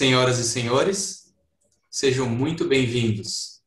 [0.00, 1.30] Senhoras e senhores,
[1.90, 3.60] sejam muito bem-vindos.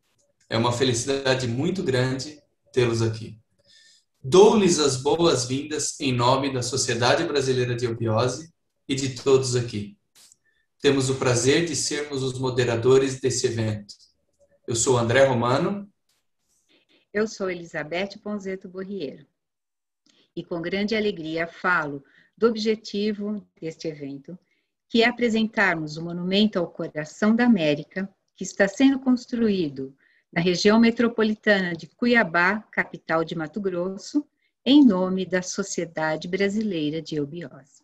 [0.50, 3.40] É uma felicidade muito grande tê-los aqui.
[4.20, 8.52] Dou-lhes as boas-vindas em nome da Sociedade Brasileira de Obiose
[8.90, 9.96] e de todos aqui.
[10.82, 13.94] Temos o prazer de sermos os moderadores desse evento.
[14.68, 15.88] Eu sou André Romano.
[17.14, 19.24] Eu sou Elizabeth Ponzeto Borriero.
[20.36, 22.04] E com grande alegria falo
[22.36, 24.36] do objetivo deste evento,
[24.94, 29.92] que é apresentarmos o Monumento ao Coração da América, que está sendo construído
[30.32, 34.24] na região metropolitana de Cuiabá, capital de Mato Grosso,
[34.64, 37.82] em nome da Sociedade Brasileira de Eubiose.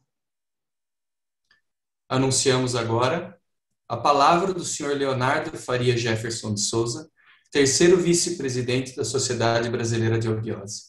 [2.08, 3.42] Anunciamos agora
[3.88, 7.10] a palavra do senhor Leonardo Faria Jefferson de Souza,
[7.50, 10.89] terceiro vice-presidente da Sociedade Brasileira de Eubiose.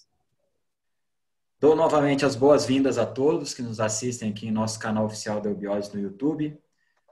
[1.61, 5.51] Dou novamente as boas-vindas a todos que nos assistem aqui em nosso canal oficial da
[5.51, 6.59] Eubiose no YouTube.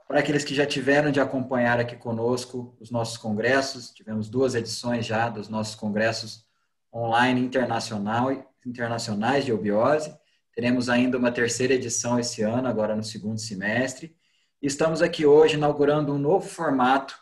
[0.07, 5.05] Para aqueles que já tiveram de acompanhar aqui conosco os nossos congressos, tivemos duas edições
[5.05, 6.47] já dos nossos congressos
[6.91, 8.31] online internacional,
[8.65, 10.17] internacionais de eubiose.
[10.55, 14.15] Teremos ainda uma terceira edição esse ano, agora no segundo semestre.
[14.59, 17.15] Estamos aqui hoje inaugurando um novo formato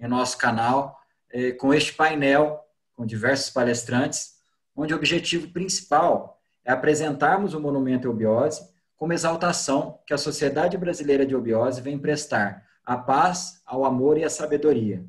[0.00, 0.98] em nosso canal,
[1.30, 2.58] eh, com este painel
[2.92, 4.32] com diversos palestrantes,
[4.74, 8.62] onde o objetivo principal é apresentarmos o monumento Eubiose
[8.96, 14.24] como exaltação que a Sociedade Brasileira de Eubiose vem prestar à paz, ao amor e
[14.24, 15.04] à sabedoria,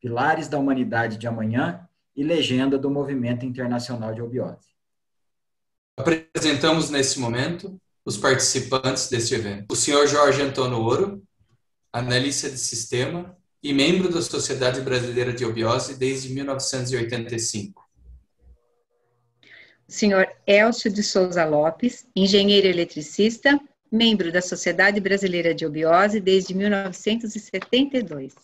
[0.00, 4.68] pilares da humanidade de amanhã e legenda do movimento internacional de Eubiose.
[5.96, 9.72] Apresentamos nesse momento os participantes deste evento.
[9.72, 11.22] O senhor Jorge Antônio Ouro,
[11.92, 17.81] analista de sistema e membro da Sociedade Brasileira de Eubiose desde 1985
[19.92, 23.60] senhor Elcio de Souza Lopes, engenheiro eletricista,
[23.90, 28.34] membro da Sociedade Brasileira de Obiose desde 1972.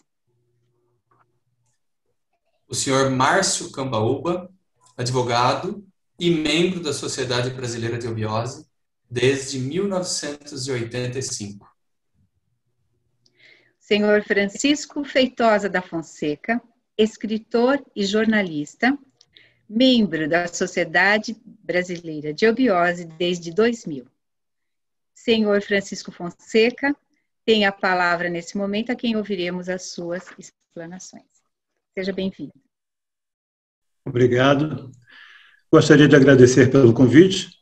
[2.68, 4.52] O senhor Márcio Cambaúba,
[4.94, 5.82] advogado
[6.20, 8.66] e membro da Sociedade Brasileira de Obiose
[9.10, 11.66] desde 1985.
[13.78, 16.60] Senhor Francisco Feitosa da Fonseca,
[16.98, 18.98] escritor e jornalista,
[19.68, 24.06] membro da Sociedade Brasileira de Obiose desde 2000.
[25.14, 26.96] Senhor Francisco Fonseca,
[27.44, 31.24] tem a palavra nesse momento a quem ouviremos as suas explanações.
[31.96, 32.52] Seja bem-vindo.
[34.04, 34.90] Obrigado.
[35.70, 37.58] Gostaria de agradecer pelo convite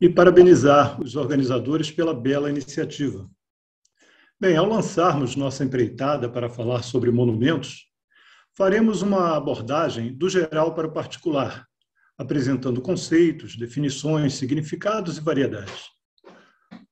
[0.00, 3.30] e parabenizar os organizadores pela bela iniciativa.
[4.38, 7.89] Bem, ao lançarmos nossa empreitada para falar sobre monumentos,
[8.60, 11.66] faremos uma abordagem do geral para o particular,
[12.18, 15.86] apresentando conceitos, definições, significados e variedades.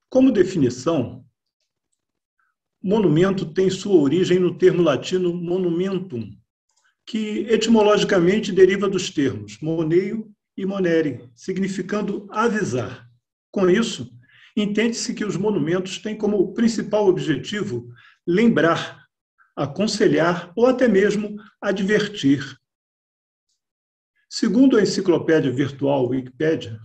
[0.08, 1.26] Como definição,
[2.82, 6.30] monumento tem sua origem no termo latino monumentum,
[7.06, 10.26] que etimologicamente deriva dos termos moneio
[10.56, 13.06] e monere, significando avisar.
[13.50, 14.10] Com isso,
[14.56, 17.92] entende-se que os monumentos têm como principal objetivo
[18.26, 19.06] lembrar,
[19.58, 22.56] aconselhar ou até mesmo advertir.
[24.30, 26.78] Segundo a enciclopédia virtual Wikipedia,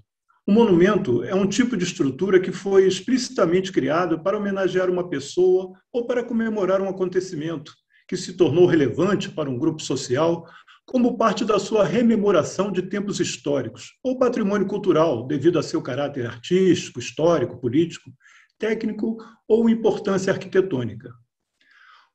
[0.48, 5.72] o monumento é um tipo de estrutura que foi explicitamente criado para homenagear uma pessoa
[5.92, 7.72] ou para comemorar um acontecimento
[8.08, 10.50] que se tornou relevante para um grupo social
[10.86, 16.25] como parte da sua rememoração de tempos históricos ou patrimônio cultural devido a seu caráter
[16.25, 18.12] artístico, histórico, político,
[18.58, 19.18] técnico
[19.48, 21.14] ou importância arquitetônica.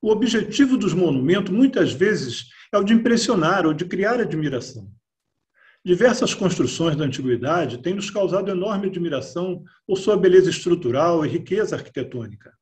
[0.01, 4.89] O objetivo dos monumentos, muitas vezes, é o de impressionar ou de criar admiração.
[5.83, 11.75] Diversas construções da antiguidade têm nos causado enorme admiração por sua beleza estrutural e riqueza
[11.75, 12.53] arquitetônica.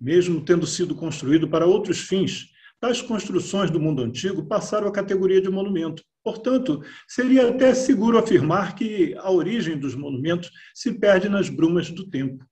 [0.00, 2.48] Mesmo tendo sido construído para outros fins,
[2.80, 6.02] tais construções do mundo antigo passaram à categoria de monumento.
[6.24, 12.08] Portanto, seria até seguro afirmar que a origem dos monumentos se perde nas brumas do
[12.08, 12.44] tempo.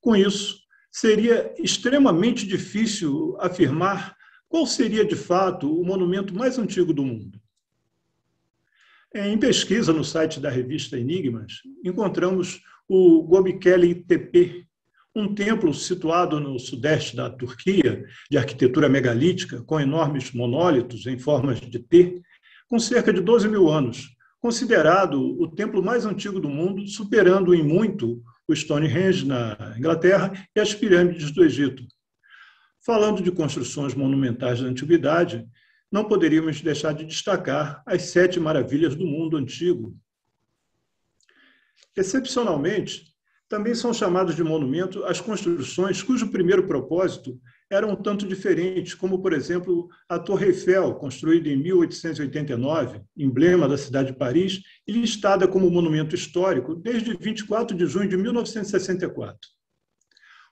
[0.00, 0.61] Com isso,
[0.92, 4.14] seria extremamente difícil afirmar
[4.46, 7.40] qual seria, de fato, o monumento mais antigo do mundo.
[9.14, 14.66] Em pesquisa no site da revista Enigmas, encontramos o Göbekli Tepe,
[15.14, 21.60] um templo situado no sudeste da Turquia, de arquitetura megalítica, com enormes monólitos em formas
[21.60, 22.22] de T,
[22.68, 27.62] com cerca de 12 mil anos, considerado o templo mais antigo do mundo, superando em
[27.62, 31.82] muito o Stonehenge na Inglaterra e as pirâmides do Egito.
[32.84, 35.46] Falando de construções monumentais da antiguidade,
[35.90, 39.96] não poderíamos deixar de destacar as sete maravilhas do mundo antigo.
[41.96, 43.12] Excepcionalmente,
[43.48, 47.38] também são chamados de monumento as construções cujo primeiro propósito
[47.72, 53.78] eram um tanto diferentes, como, por exemplo, a Torre Eiffel, construída em 1889, emblema da
[53.78, 59.38] cidade de Paris, e listada como monumento histórico desde 24 de junho de 1964.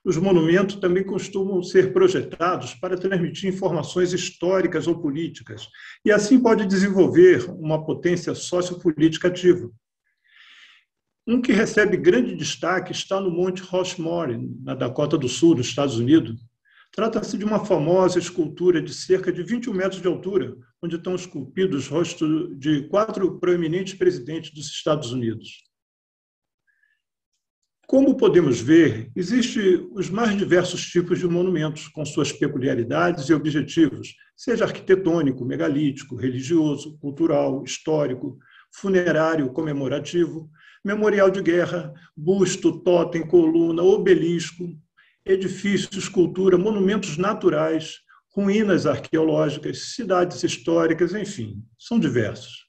[0.03, 5.69] Os monumentos também costumam ser projetados para transmitir informações históricas ou políticas,
[6.03, 9.71] e assim pode desenvolver uma potência sociopolítica ativa.
[11.27, 15.99] Um que recebe grande destaque está no Monte Rushmore, na Dakota do Sul, nos Estados
[15.99, 16.41] Unidos.
[16.93, 21.85] Trata-se de uma famosa escultura de cerca de 21 metros de altura, onde estão esculpidos
[21.85, 25.71] os rostos de quatro proeminentes presidentes dos Estados Unidos.
[27.87, 34.15] Como podemos ver, existem os mais diversos tipos de monumentos, com suas peculiaridades e objetivos,
[34.37, 38.39] seja arquitetônico, megalítico, religioso, cultural, histórico,
[38.73, 40.49] funerário, comemorativo,
[40.85, 44.69] memorial de guerra, busto, totem, coluna, obelisco,
[45.25, 48.01] edifício, escultura, monumentos naturais,
[48.35, 52.67] ruínas arqueológicas, cidades históricas, enfim, são diversos.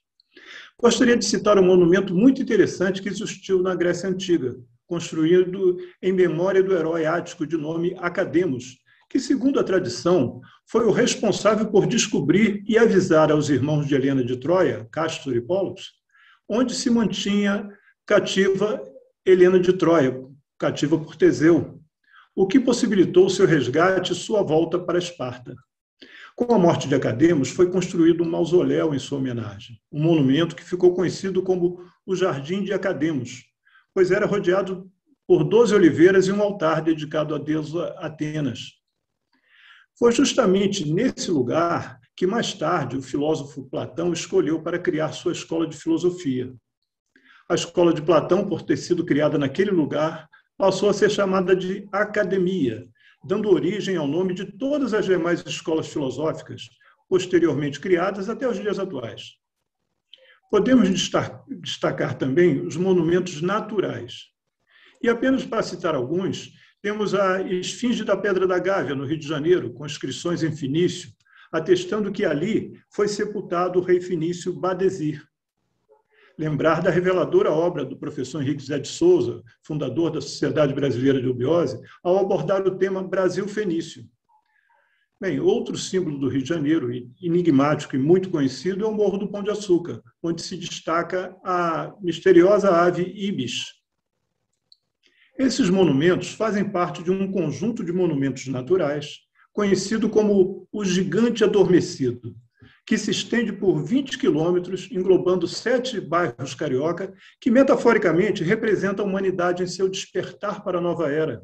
[0.78, 4.56] Gostaria de citar um monumento muito interessante que existiu na Grécia Antiga,
[4.86, 8.78] construído em memória do herói ático de nome Academos,
[9.08, 14.24] que, segundo a tradição, foi o responsável por descobrir e avisar aos irmãos de Helena
[14.24, 15.92] de Troia, Castor e Pollux,
[16.48, 17.68] onde se mantinha
[18.06, 18.82] cativa
[19.24, 20.18] Helena de Troia,
[20.58, 21.81] cativa por Teseu,
[22.34, 25.54] o que possibilitou seu resgate e sua volta para Esparta.
[26.34, 30.64] Com a morte de Academos, foi construído um mausoléu em sua homenagem, um monumento que
[30.64, 33.44] ficou conhecido como o Jardim de Academos,
[33.94, 34.90] pois era rodeado
[35.26, 38.72] por doze oliveiras e um altar dedicado à deusa Atenas.
[39.98, 45.66] Foi justamente nesse lugar que mais tarde o filósofo Platão escolheu para criar sua escola
[45.66, 46.52] de filosofia.
[47.48, 51.88] A escola de Platão, por ter sido criada naquele lugar, passou a ser chamada de
[51.92, 52.84] academia,
[53.24, 56.68] dando origem ao nome de todas as demais escolas filosóficas
[57.08, 59.34] posteriormente criadas até os dias atuais.
[60.50, 60.88] Podemos
[61.60, 64.30] destacar também os monumentos naturais.
[65.02, 69.28] E apenas para citar alguns, temos a Esfinge da Pedra da Gávea, no Rio de
[69.28, 71.10] Janeiro, com inscrições em Finício,
[71.52, 75.22] atestando que ali foi sepultado o rei Finício Badesir.
[76.38, 81.28] Lembrar da reveladora obra do professor Henrique Zé de Souza, fundador da Sociedade Brasileira de
[81.28, 84.08] Obiose, ao abordar o tema Brasil Fenício,
[85.22, 86.90] Bem, outro símbolo do Rio de Janeiro,
[87.22, 91.94] enigmático e muito conhecido, é o Morro do Pão de Açúcar, onde se destaca a
[92.00, 93.66] misteriosa ave ibis.
[95.38, 99.20] Esses monumentos fazem parte de um conjunto de monumentos naturais,
[99.52, 102.34] conhecido como o Gigante Adormecido,
[102.84, 109.62] que se estende por 20 quilômetros, englobando sete bairros carioca, que metaforicamente representa a humanidade
[109.62, 111.42] em seu despertar para a nova era.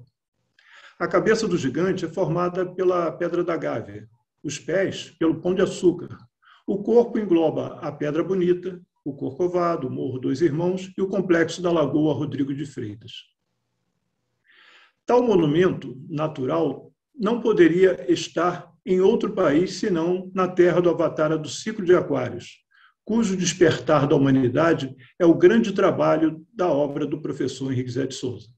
[0.98, 4.08] A cabeça do gigante é formada pela pedra da Gávea,
[4.42, 6.08] os pés pelo pão de açúcar.
[6.66, 11.62] O corpo engloba a Pedra Bonita, o Corcovado, o Morro Dois Irmãos e o complexo
[11.62, 13.12] da Lagoa Rodrigo de Freitas.
[15.06, 21.48] Tal monumento natural não poderia estar em outro país senão na terra do Avatar do
[21.48, 22.64] ciclo de Aquários,
[23.04, 28.14] cujo despertar da humanidade é o grande trabalho da obra do professor Henrique Zé de
[28.14, 28.48] Souza.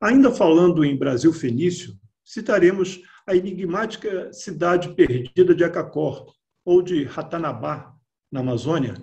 [0.00, 1.94] Ainda falando em Brasil fenício,
[2.24, 6.34] citaremos a enigmática cidade perdida de Acacor,
[6.64, 7.94] ou de Ratanabá,
[8.30, 8.94] na Amazônia,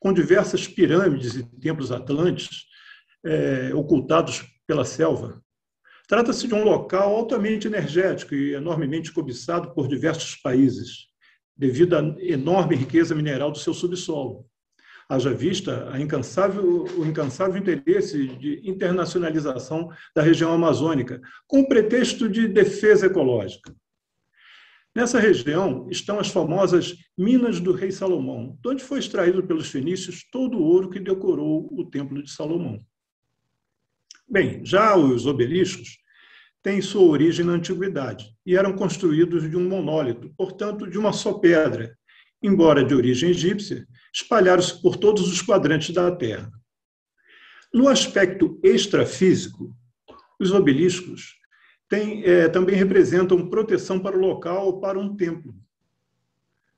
[0.00, 2.64] com diversas pirâmides e templos atlantes
[3.24, 5.43] é, ocultados pela selva.
[6.06, 11.08] Trata-se de um local altamente energético e enormemente cobiçado por diversos países,
[11.56, 14.46] devido à enorme riqueza mineral do seu subsolo
[15.08, 22.48] haja vista incansável, o incansável interesse de internacionalização da região amazônica, com o pretexto de
[22.48, 23.74] defesa ecológica.
[24.94, 30.24] Nessa região estão as famosas Minas do Rei Salomão, de onde foi extraído pelos fenícios
[30.30, 32.80] todo o ouro que decorou o Templo de Salomão.
[34.28, 35.98] Bem, já os obeliscos
[36.62, 41.34] têm sua origem na antiguidade e eram construídos de um monólito, portanto, de uma só
[41.34, 41.96] pedra,
[42.42, 46.50] embora de origem egípcia, espalharam-se por todos os quadrantes da Terra.
[47.72, 49.76] No aspecto extrafísico,
[50.40, 51.34] os obeliscos
[51.88, 55.54] têm, é, também representam proteção para o local ou para um templo.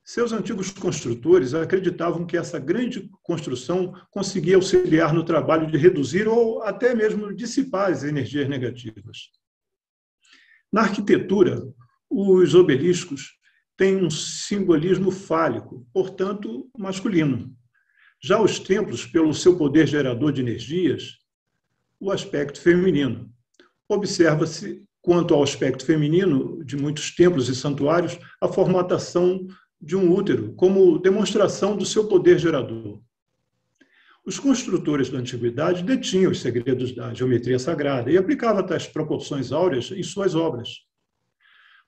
[0.09, 6.63] Seus antigos construtores acreditavam que essa grande construção conseguia auxiliar no trabalho de reduzir ou
[6.63, 9.33] até mesmo dissipar as energias negativas.
[10.73, 11.61] Na arquitetura,
[12.09, 13.33] os obeliscos
[13.77, 17.53] tem um simbolismo fálico, portanto, masculino.
[18.23, 21.17] Já os templos, pelo seu poder gerador de energias,
[21.99, 23.29] o aspecto feminino.
[23.89, 29.49] Observa-se quanto ao aspecto feminino de muitos templos e santuários, a formatação
[29.87, 33.01] de um útero como demonstração do seu poder gerador.
[34.27, 39.93] Os construtores da antiguidade detinham os segredos da geometria sagrada e aplicavam tais proporções áureas
[39.93, 40.81] em suas obras.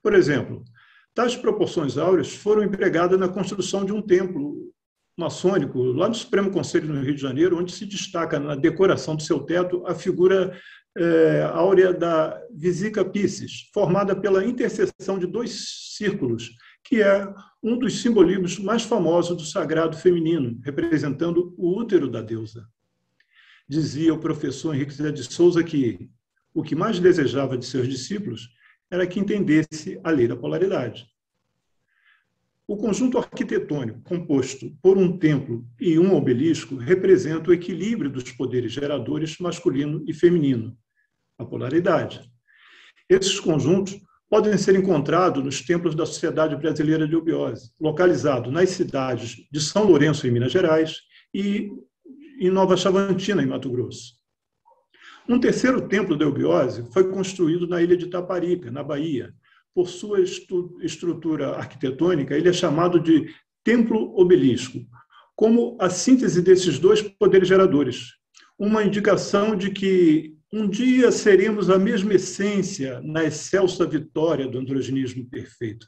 [0.01, 0.63] Por exemplo,
[1.13, 4.71] tais proporções áureas foram empregadas na construção de um templo
[5.17, 9.23] maçônico lá no Supremo Conselho no Rio de Janeiro, onde se destaca na decoração do
[9.23, 10.57] seu teto a figura
[10.97, 16.51] é, áurea da Visica Pisces, formada pela interseção de dois círculos,
[16.83, 22.67] que é um dos simbolismos mais famosos do sagrado feminino, representando o útero da deusa.
[23.67, 26.09] Dizia o professor Henrique de Souza que
[26.53, 28.49] o que mais desejava de seus discípulos
[28.89, 31.05] era que entendesse a lei da polaridade.
[32.67, 38.71] O conjunto arquitetônico composto por um templo e um obelisco representa o equilíbrio dos poderes
[38.71, 40.77] geradores masculino e feminino,
[41.37, 42.31] a polaridade.
[43.09, 49.37] Esses conjuntos podem ser encontrados nos templos da Sociedade Brasileira de Eubiose, localizado nas cidades
[49.51, 50.97] de São Lourenço, em Minas Gerais,
[51.33, 51.71] e
[52.39, 54.13] em Nova Chavantina, em Mato Grosso.
[55.27, 59.33] Um terceiro templo da Eubiose foi construído na ilha de Taparica, na Bahia,
[59.73, 63.33] por sua estrutura arquitetônica, ele é chamado de
[63.63, 64.79] templo obelisco,
[65.35, 68.13] como a síntese desses dois poderes geradores.
[68.57, 75.25] Uma indicação de que um dia seremos a mesma essência na excelsa vitória do androgenismo
[75.29, 75.87] perfeito.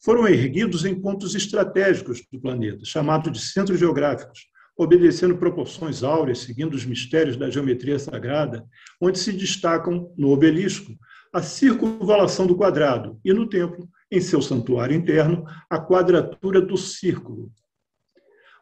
[0.00, 6.74] Foram erguidos em pontos estratégicos do planeta, chamados de centros geográficos, obedecendo proporções áureas, seguindo
[6.74, 8.64] os mistérios da geometria sagrada,
[9.00, 10.96] onde se destacam no obelisco
[11.32, 17.52] a circunvalação do quadrado e no templo, em seu santuário interno, a quadratura do círculo.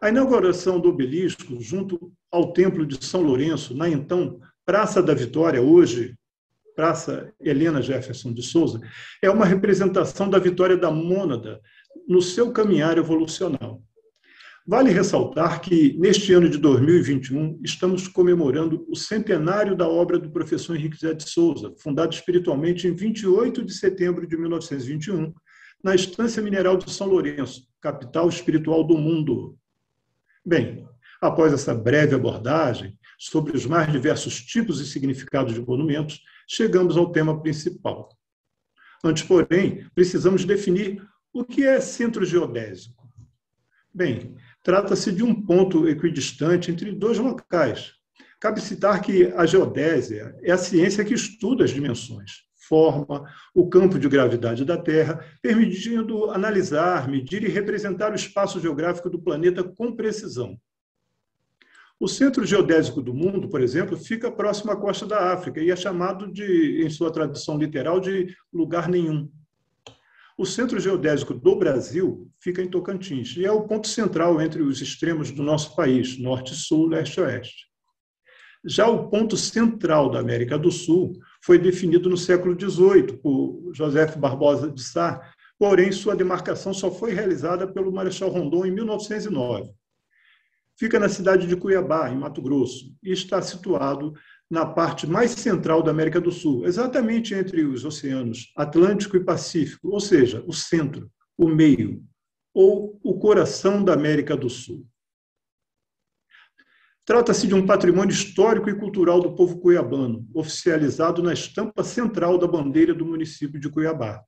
[0.00, 5.62] A inauguração do obelisco, junto ao Templo de São Lourenço, na então Praça da Vitória,
[5.62, 6.16] hoje
[6.75, 8.80] Praça Helena Jefferson de Souza,
[9.23, 11.61] é uma representação da vitória da mônada
[12.08, 13.80] no seu caminhar evolucional.
[14.66, 20.75] Vale ressaltar que, neste ano de 2021, estamos comemorando o centenário da obra do professor
[20.75, 25.32] Henrique Zé de Souza, fundado espiritualmente em 28 de setembro de 1921,
[25.82, 29.56] na Estância Mineral de São Lourenço, capital espiritual do mundo.
[30.44, 30.85] Bem,
[31.20, 37.12] após essa breve abordagem sobre os mais diversos tipos e significados de monumentos, chegamos ao
[37.12, 38.08] tema principal.
[39.04, 43.06] Antes, porém, precisamos definir o que é centro geodésico.
[43.92, 47.92] Bem, Trata-se de um ponto equidistante entre dois locais.
[48.40, 53.96] Cabe citar que a geodésia é a ciência que estuda as dimensões, forma o campo
[53.96, 59.94] de gravidade da Terra, permitindo analisar, medir e representar o espaço geográfico do planeta com
[59.94, 60.58] precisão.
[61.99, 65.76] O centro geodésico do mundo, por exemplo, fica próximo à costa da África e é
[65.76, 69.31] chamado de, em sua tradução literal, de lugar nenhum.
[70.37, 74.83] O centro geodésico do Brasil fica em Tocantins e é o ponto central entre os
[74.83, 77.67] extremos do nosso país, norte, sul, leste e oeste.
[78.62, 84.05] Já o ponto central da América do Sul foi definido no século XVIII por José
[84.17, 85.23] Barbosa de Sá,
[85.59, 89.71] porém sua demarcação só foi realizada pelo Marechal Rondon em 1909.
[90.78, 94.12] Fica na cidade de Cuiabá, em Mato Grosso, e está situado
[94.50, 99.88] na parte mais central da América do Sul, exatamente entre os oceanos Atlântico e Pacífico,
[99.88, 102.04] ou seja, o centro, o meio,
[102.54, 104.87] ou o coração da América do Sul.
[107.06, 112.47] Trata-se de um patrimônio histórico e cultural do povo cuiabano, oficializado na estampa central da
[112.47, 114.23] bandeira do município de Cuiabá.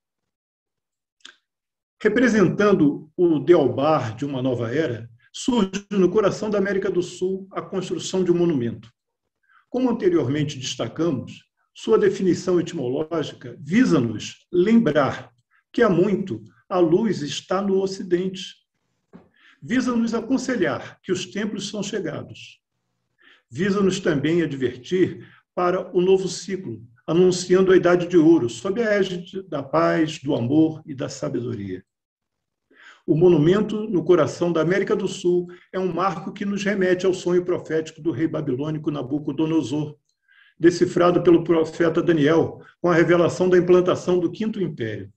[2.01, 7.63] Representando o Delbar de uma nova era, surge no coração da América do Sul a
[7.63, 8.93] construção de um monumento.
[9.69, 11.45] Como anteriormente destacamos,
[11.75, 15.31] sua definição etimológica visa-nos lembrar
[15.73, 18.57] que há muito a luz está no Ocidente.
[19.63, 22.61] Visa-nos aconselhar que os templos são chegados.
[23.51, 29.43] Visa-nos também advertir para o novo ciclo, anunciando a Idade de Ouro, sob a égide
[29.49, 31.85] da paz, do amor e da sabedoria.
[33.09, 37.15] O monumento no coração da América do Sul é um marco que nos remete ao
[37.15, 39.97] sonho profético do rei babilônico Nabucodonosor,
[40.61, 45.11] decifrado pelo profeta Daniel, com a revelação da implantação do Quinto Império.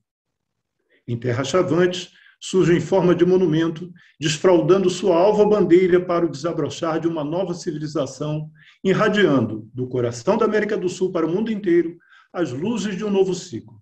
[1.06, 6.98] Em Terra Chavantes, surge em forma de monumento, desfraldando sua alva bandeira para o desabrochar
[6.98, 8.50] de uma nova civilização,
[8.82, 11.98] irradiando do coração da América do Sul para o mundo inteiro
[12.32, 13.81] as luzes de um novo ciclo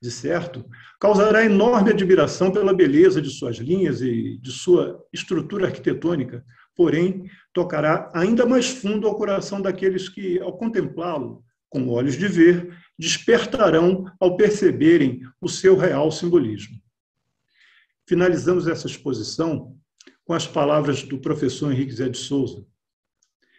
[0.00, 0.64] de certo,
[1.00, 8.10] causará enorme admiração pela beleza de suas linhas e de sua estrutura arquitetônica, porém, tocará
[8.14, 14.36] ainda mais fundo ao coração daqueles que, ao contemplá-lo, com olhos de ver, despertarão ao
[14.36, 16.76] perceberem o seu real simbolismo.
[18.06, 19.76] Finalizamos essa exposição
[20.24, 22.64] com as palavras do professor Henrique Zé de Souza.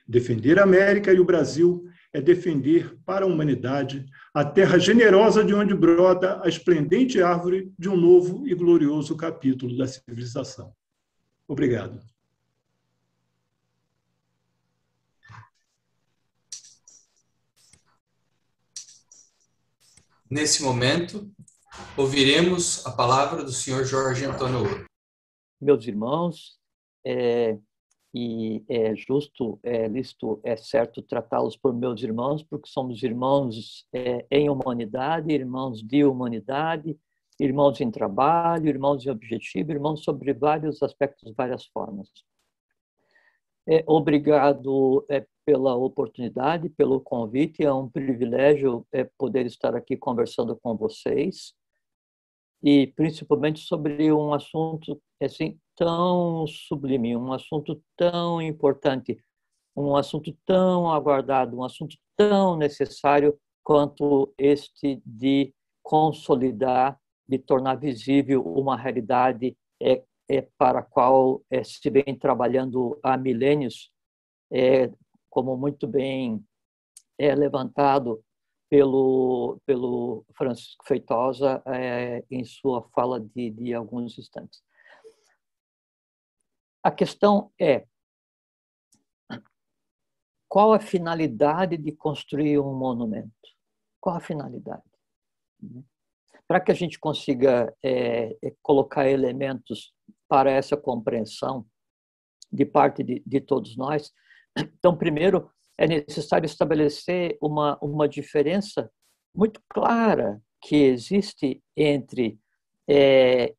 [0.08, 5.54] Defender a América e o Brasil é defender para a humanidade a terra generosa de
[5.54, 10.74] onde brota a esplendente árvore de um novo e glorioso capítulo da civilização.
[11.48, 12.02] Obrigado.
[20.30, 21.32] Nesse momento,
[21.96, 24.86] ouviremos a palavra do senhor Jorge Antônio.
[25.62, 26.60] Meus irmãos,
[27.06, 27.58] é,
[28.18, 34.26] e é justo, é lícito, é certo tratá-los por meus irmãos, porque somos irmãos é,
[34.32, 36.98] em humanidade, irmãos de humanidade,
[37.40, 42.10] irmãos em trabalho, irmãos em objetivo, irmãos sobre vários aspectos, várias formas.
[43.68, 47.64] É, obrigado é, pela oportunidade, pelo convite.
[47.64, 51.54] É um privilégio é, poder estar aqui conversando com vocês
[52.64, 59.18] e principalmente sobre um assunto assim tão sublime, um assunto tão importante,
[59.76, 68.42] um assunto tão aguardado, um assunto tão necessário quanto este de consolidar, de tornar visível
[68.44, 73.92] uma realidade é, é para a qual é, se vem trabalhando há milênios
[74.52, 74.92] é,
[75.30, 76.44] como muito bem
[77.20, 78.24] é levantado
[78.70, 84.67] pelo, pelo Francisco Feitosa é, em sua fala de, de alguns instantes.
[86.88, 87.86] A questão é
[90.48, 93.30] qual a finalidade de construir um monumento?
[94.00, 94.90] Qual a finalidade?
[96.48, 99.94] Para que a gente consiga é, é, colocar elementos
[100.30, 101.68] para essa compreensão
[102.50, 104.14] de parte de, de todos nós,
[104.58, 108.90] então, primeiro, é necessário estabelecer uma, uma diferença
[109.36, 112.40] muito clara que existe entre
[112.88, 113.54] é,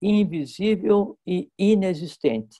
[0.00, 2.58] invisível e inexistente.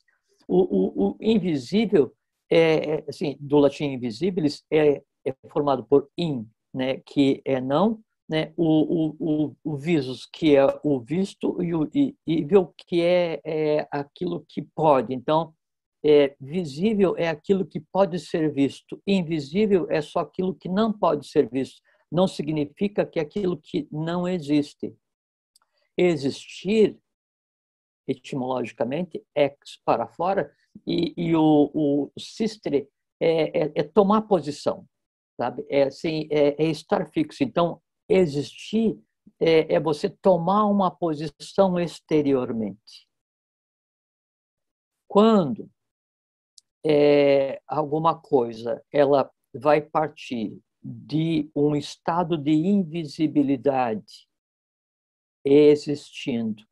[0.53, 2.13] O, o, o invisível,
[2.51, 8.01] é, é assim, do latim invisibilis, é, é formado por in, né, que é não,
[8.29, 11.89] né, o, o, o, visus, que é o visto, e o
[12.27, 15.15] evil, que é, é aquilo que pode.
[15.15, 15.55] Então,
[16.05, 21.29] é, visível é aquilo que pode ser visto, invisível é só aquilo que não pode
[21.29, 21.81] ser visto.
[22.11, 24.95] Não significa que aquilo que não existe.
[25.97, 26.99] Existir,
[28.11, 30.53] etimologicamente, ex para fora,
[30.87, 32.89] e, e o, o sistre
[33.21, 34.87] é, é, é, tomar posição,
[35.37, 35.65] sabe?
[35.69, 37.43] É, assim, é, é estar fixo.
[37.43, 38.99] Então, existir
[39.39, 43.09] é, é você tomar uma posição exteriormente.
[45.09, 45.71] Quando
[46.87, 54.29] é, alguma coisa ela vai partir de um estado de invisibilidade
[55.45, 56.70] existindo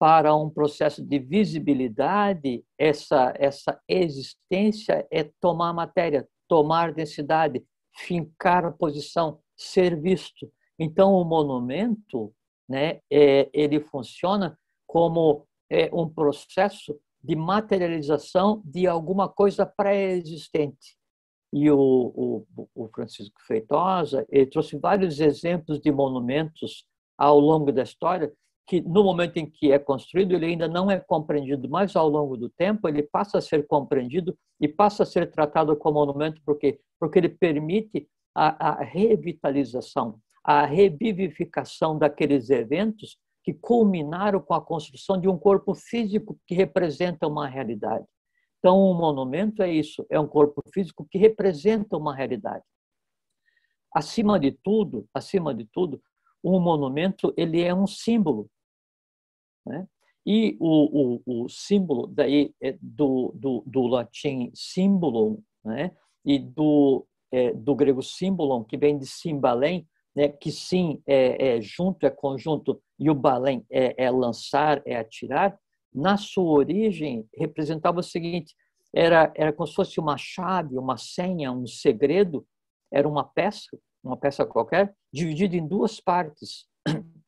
[0.00, 7.62] para um processo de visibilidade, essa, essa existência é tomar matéria, tomar densidade,
[7.94, 10.50] fincar a posição, ser visto.
[10.78, 12.32] Então, o monumento,
[12.66, 20.96] né, é, ele funciona como é, um processo de materialização de alguma coisa pré-existente.
[21.52, 26.86] E o, o, o, Francisco Feitosa ele trouxe vários exemplos de monumentos
[27.18, 28.32] ao longo da história
[28.66, 32.36] que no momento em que é construído ele ainda não é compreendido, mas ao longo
[32.36, 36.80] do tempo ele passa a ser compreendido e passa a ser tratado como monumento porque
[37.00, 45.18] porque ele permite a, a revitalização, a revivificação daqueles eventos que culminaram com a construção
[45.18, 48.04] de um corpo físico que representa uma realidade.
[48.58, 52.62] Então, um monumento é isso, é um corpo físico que representa uma realidade.
[53.94, 56.00] Acima de tudo, acima de tudo,
[56.42, 58.48] um monumento ele é um símbolo,
[59.66, 59.86] né?
[60.26, 65.96] E o, o, o símbolo daí é do, do, do latim símbolo, né?
[66.24, 71.60] E do é, do grego símbolon, que vem de simbalém, né, que sim é, é,
[71.60, 75.58] junto, é conjunto, e o balém é, é, lançar, é atirar,
[75.92, 78.54] na sua origem representava o seguinte:
[78.92, 82.46] era, era como se fosse uma chave, uma senha, um segredo,
[82.92, 86.66] era uma peça, uma peça qualquer, dividida em duas partes.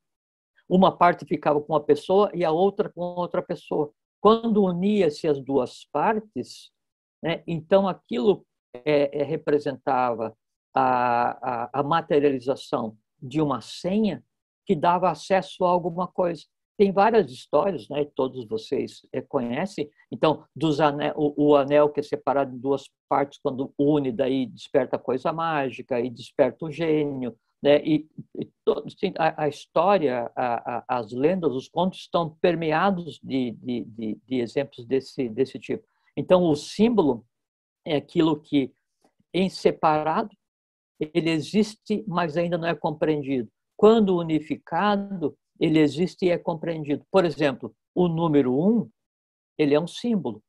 [0.68, 3.92] Uma parte ficava com uma pessoa e a outra com outra pessoa.
[4.20, 6.70] Quando unia-se as duas partes,
[7.22, 10.34] né, então aquilo é, é representava
[10.74, 14.24] a, a, a materialização de uma senha
[14.64, 16.44] que dava acesso a alguma coisa.
[16.76, 18.04] Tem várias histórias, né?
[18.14, 19.90] Todos vocês é, conhecem.
[20.10, 24.46] Então, dos anel, o, o, anel que é separado em duas partes, quando une, daí
[24.46, 27.82] desperta coisa mágica e desperta o gênio, né?
[27.84, 28.08] E,
[28.38, 28.50] e
[29.18, 34.40] a, a, história, a, a, as lendas, os contos estão permeados de, de, de, de
[34.40, 35.84] exemplos desse desse tipo.
[36.16, 37.24] Então, o símbolo
[37.84, 38.72] é aquilo que,
[39.32, 40.30] em separado,
[41.00, 43.50] ele existe, mas ainda não é compreendido.
[43.76, 47.06] Quando unificado, ele existe e é compreendido.
[47.08, 48.90] Por exemplo, o número um,
[49.56, 50.42] ele é um símbolo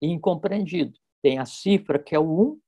[0.00, 0.96] incompreendido.
[1.20, 2.60] Tem a cifra, que é o um,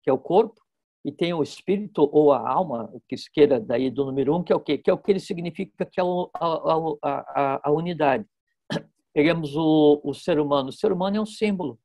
[0.00, 0.62] que é o corpo,
[1.04, 4.44] e tem o espírito ou a alma, o que se queira daí do número um,
[4.44, 4.78] que é o quê?
[4.78, 6.06] Que é o que ele significa, que é a,
[6.36, 8.24] a, a, a unidade.
[9.12, 10.68] Pegamos o, o ser humano.
[10.68, 11.80] O ser humano é um símbolo.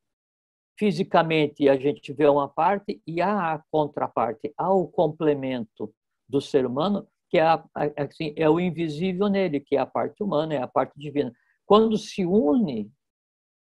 [0.78, 5.91] Fisicamente, a gente vê uma parte e há a contraparte, há o complemento
[6.30, 7.63] do ser humano, que é, a,
[7.98, 11.32] assim, é o invisível nele, que é a parte humana, é a parte divina.
[11.66, 12.92] Quando se une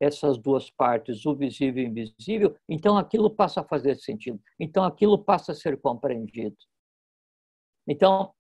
[0.01, 4.41] essas duas partes, o visível e o invisível, então aquilo passa a fazer sentido.
[4.59, 6.57] Então aquilo passa a ser compreendido.
[7.87, 8.35] Então,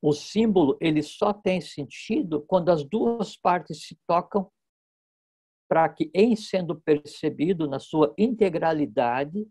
[0.00, 4.50] o símbolo ele só tem sentido quando as duas partes se tocam
[5.68, 9.46] para que, em sendo percebido na sua integralidade,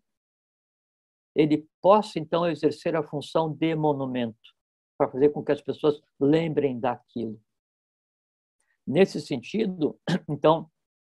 [1.35, 4.56] ele possa então exercer a função de monumento,
[4.97, 7.39] para fazer com que as pessoas lembrem daquilo.
[8.85, 10.69] Nesse sentido, então,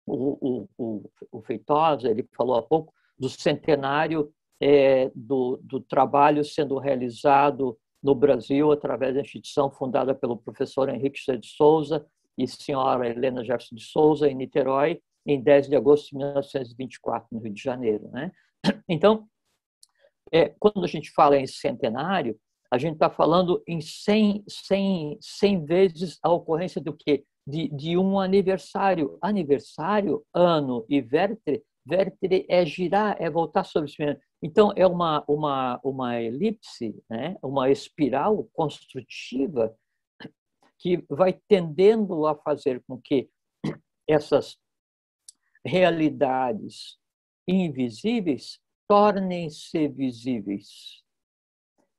[0.05, 6.77] o, o, o, Feitosa, ele falou há pouco do centenário é, do, do trabalho sendo
[6.77, 12.05] realizado no Brasil através da instituição fundada pelo professor Henrique de Souza
[12.37, 17.39] e senhora Helena Gerson de Souza em Niterói em 10 de agosto de 1924 no
[17.39, 18.31] Rio de Janeiro, né?
[18.89, 19.27] Então,
[20.31, 22.39] é, quando a gente fala em centenário,
[22.71, 27.25] a gente está falando em 100, 100, 100 vezes a ocorrência do quê?
[27.45, 29.17] De, de um aniversário.
[29.21, 31.63] Aniversário, ano e vértere.
[31.85, 34.21] Vértere é girar, é voltar sobre si mesmo.
[34.41, 37.35] Então, é uma, uma, uma elipse, né?
[37.43, 39.75] uma espiral construtiva
[40.79, 43.29] que vai tendendo a fazer com que
[44.07, 44.57] essas
[45.65, 46.97] realidades
[47.47, 51.03] invisíveis tornem-se visíveis,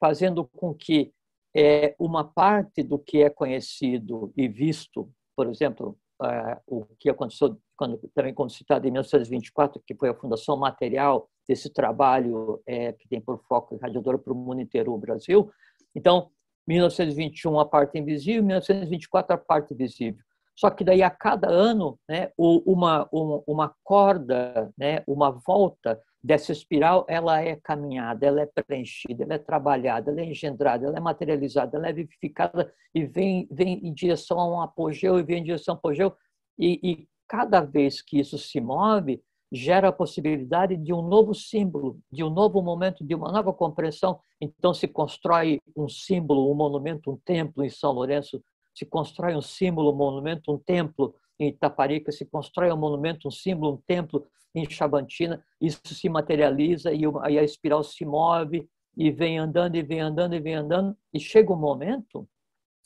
[0.02, 1.12] fazendo com que
[1.54, 7.56] é, uma parte do que é conhecido e visto, por exemplo, é, o que aconteceu
[7.76, 13.06] quando, também quando citado em 1924, que foi a fundação material desse trabalho é, que
[13.06, 15.52] tem por foco irradiador para o mundo inteiro o Brasil.
[15.94, 16.30] Então,
[16.66, 20.24] 1921 a parte invisível, 1924 a parte visível.
[20.56, 27.04] Só que daí a cada ano, né, uma, uma corda, né, uma volta dessa espiral,
[27.08, 31.76] ela é caminhada, ela é preenchida, ela é trabalhada, ela é engendrada, ela é materializada,
[31.76, 35.74] ela é vivificada e vem, vem em direção a um apogeu e vem em direção
[35.74, 36.14] ao apogeu.
[36.58, 41.98] E, e cada vez que isso se move, gera a possibilidade de um novo símbolo,
[42.10, 44.20] de um novo momento, de uma nova compreensão.
[44.40, 48.42] Então se constrói um símbolo, um monumento, um templo em São Lourenço
[48.74, 53.30] se constrói um símbolo, um monumento, um templo em Itaparica, se constrói um monumento, um
[53.30, 57.04] símbolo, um templo em Chabantina, isso se materializa e
[57.38, 61.52] a espiral se move e vem andando e vem andando e vem andando e chega
[61.52, 62.28] um momento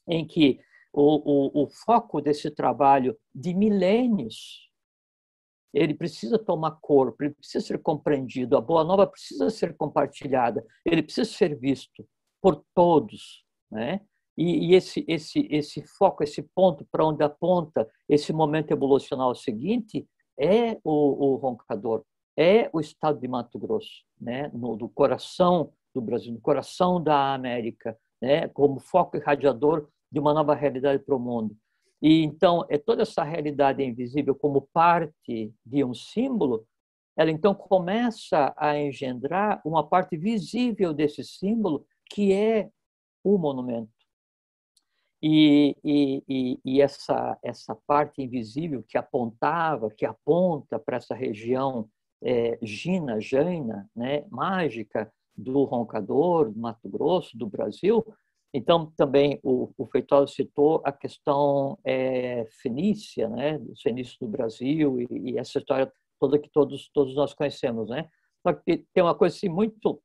[0.07, 0.61] em que
[0.93, 4.67] o, o, o foco desse trabalho de milênios
[5.75, 11.03] ele precisa tomar corpo, ele precisa ser compreendido, a boa nova precisa ser compartilhada, ele
[11.03, 12.09] precisa ser visto
[12.41, 14.01] por todos, né?
[14.37, 20.07] E, e esse, esse, esse foco, esse ponto para onde aponta esse momento evolucional seguinte
[20.39, 22.05] é o, o roncador,
[22.37, 24.51] é o estado de Mato Grosso, né?
[24.53, 28.49] no, do coração do Brasil, no coração da América, né?
[28.49, 31.57] como foco irradiador de uma nova realidade para o mundo.
[32.03, 36.67] E então, é toda essa realidade invisível como parte de um símbolo,
[37.17, 42.69] ela então começa a engendrar uma parte visível desse símbolo, que é
[43.25, 43.96] o monumento.
[45.29, 51.91] E, e, e, essa, essa parte invisível que apontava, que aponta para essa região
[52.23, 58.07] é, Gina, Jaina, né, mágica do Roncador, do Mato Grosso, do Brasil.
[58.55, 65.01] Então, também o, o Feitosa citou a questão é, fenícia, né, dos fenícios do Brasil
[65.01, 67.91] e, e, essa história toda que todos, todos nós conhecemos.
[67.91, 68.09] Né?
[68.47, 70.01] Só que tem uma coisa assim, muito,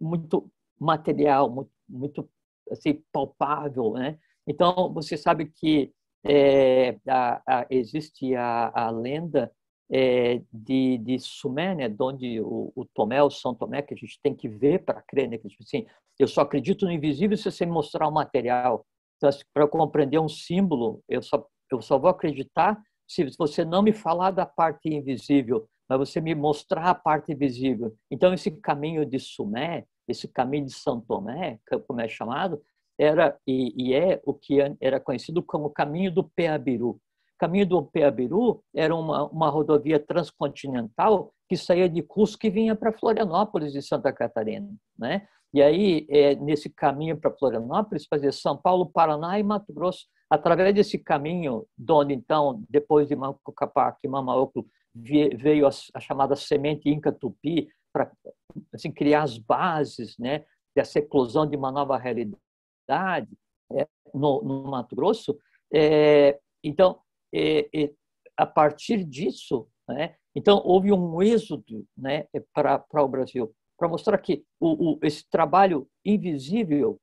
[0.00, 2.26] muito material, muito, muito
[2.70, 4.18] assim, palpável, né?
[4.46, 5.92] Então, você sabe que
[6.24, 9.52] é, a, a, existe a, a lenda
[9.90, 13.96] é, de, de Sumé, né, de onde o, o, Tomé, o São Tomé, que a
[13.96, 15.86] gente tem que ver para crer, né, que, tipo assim,
[16.18, 18.84] eu só acredito no invisível se você me mostrar o material.
[19.16, 23.82] Então, assim, para compreender um símbolo, eu só, eu só vou acreditar se você não
[23.82, 27.94] me falar da parte invisível, mas você me mostrar a parte visível.
[28.10, 32.60] Então, esse caminho de Sumé, esse caminho de São Tomé, como é chamado,
[32.98, 37.00] era e, e é o que era conhecido como caminho do Peabiru.
[37.38, 42.92] Caminho do Peabiru era uma, uma rodovia transcontinental que saía de Cusco e vinha para
[42.92, 44.68] Florianópolis, de Santa Catarina.
[44.98, 45.26] Né?
[45.54, 50.06] E aí, é, nesse caminho para Florianópolis, fazia São Paulo, Paraná e Mato Grosso.
[50.28, 56.34] Através desse caminho, onde então, depois de Manco Capac e Mamaoclo, veio a, a, chamada
[56.36, 57.68] semente Inca Tupi
[57.98, 58.12] para
[58.72, 62.38] assim, criar as bases né, dessa eclosão de uma nova realidade
[63.72, 65.38] é, no, no, Mato Grosso.
[65.72, 67.00] É, então,
[67.34, 67.92] é, é
[68.36, 74.44] a partir disso, né, então houve um êxodo né, para o Brasil para mostrar que
[74.60, 77.00] o, o, esse trabalho invisível,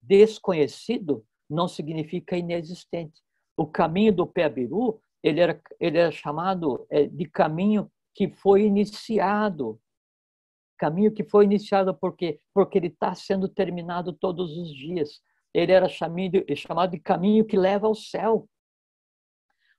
[0.00, 3.20] desconhecido, não significa inexistente.
[3.56, 9.80] O caminho do Peabiru, ele era, ele era chamado é, de caminho que foi iniciado.
[10.78, 15.20] Caminho que foi iniciado porque porque ele está sendo terminado todos os dias.
[15.54, 18.48] Ele era chamado, chamado de caminho que leva ao céu.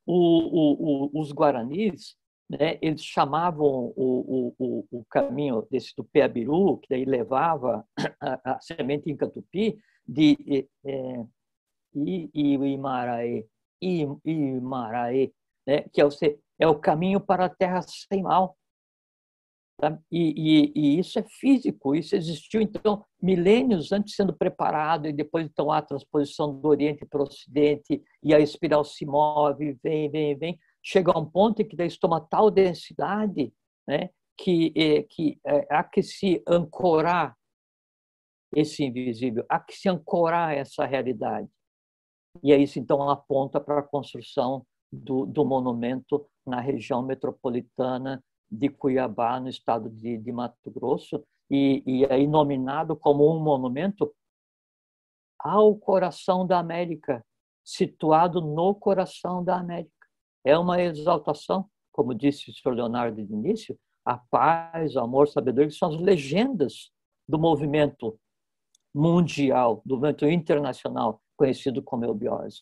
[0.06, 2.18] O, o, os guaranis
[2.50, 7.86] né, eles chamavam o, o, o, caminho desse do Peabiru, que daí levava
[8.20, 11.26] a, a semente em Catupi, de é,
[11.96, 13.48] Imaraê,
[13.82, 15.32] Imaraê,
[15.66, 16.10] né, que é o,
[16.60, 18.58] é o caminho para a terra sem mal.
[19.80, 19.98] Tá?
[20.12, 25.46] E, e, e, isso é físico, isso existiu então milênios antes sendo preparado e depois
[25.46, 30.38] então a transposição do Oriente para o Ocidente e a espiral se move, vem, vem,
[30.38, 33.54] vem chega a um ponto em que daí toma tal densidade
[33.88, 37.36] né, que, é, que é, há que se ancorar
[38.56, 41.50] esse invisível, há que se ancorar essa realidade.
[42.44, 48.70] E é isso, então, aponta para a construção do, do monumento na região metropolitana de
[48.70, 54.14] Cuiabá, no estado de, de Mato Grosso, e, e aí nominado como um monumento
[55.40, 57.26] ao coração da América,
[57.64, 59.92] situado no coração da América.
[60.46, 65.32] É uma exaltação, como disse o senhor Leonardo de início, a paz, o amor, a
[65.32, 66.92] sabedoria, que são as legendas
[67.28, 68.20] do movimento
[68.94, 72.60] mundial, do movimento internacional, conhecido como eubiose.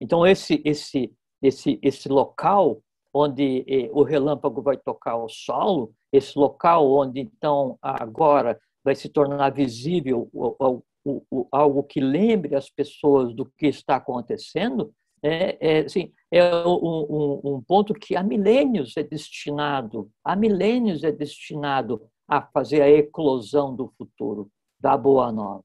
[0.00, 1.12] Então, esse, esse,
[1.42, 7.78] esse, esse local onde eh, o relâmpago vai tocar o solo, esse local onde, então,
[7.82, 13.66] agora vai se tornar visível o, o, o, algo que lembre as pessoas do que
[13.66, 20.10] está acontecendo, é, é, assim, é um, um, um, ponto que há milênios é destinado,
[20.24, 25.64] há milênios é destinado a fazer a eclosão do futuro, da boa nova.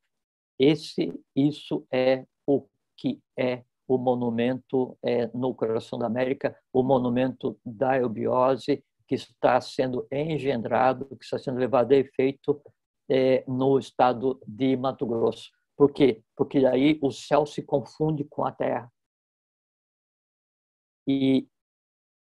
[0.60, 2.66] Esse, isso é o
[2.98, 9.62] que é o monumento é, no coração da América, o monumento da eubiose que está
[9.62, 12.62] sendo engendrado, que está sendo levado a efeito
[13.10, 15.52] é, no estado de Mato Grosso.
[15.78, 16.24] Por quê?
[16.36, 18.92] Porque aí o céu se confunde com a terra
[21.08, 21.48] e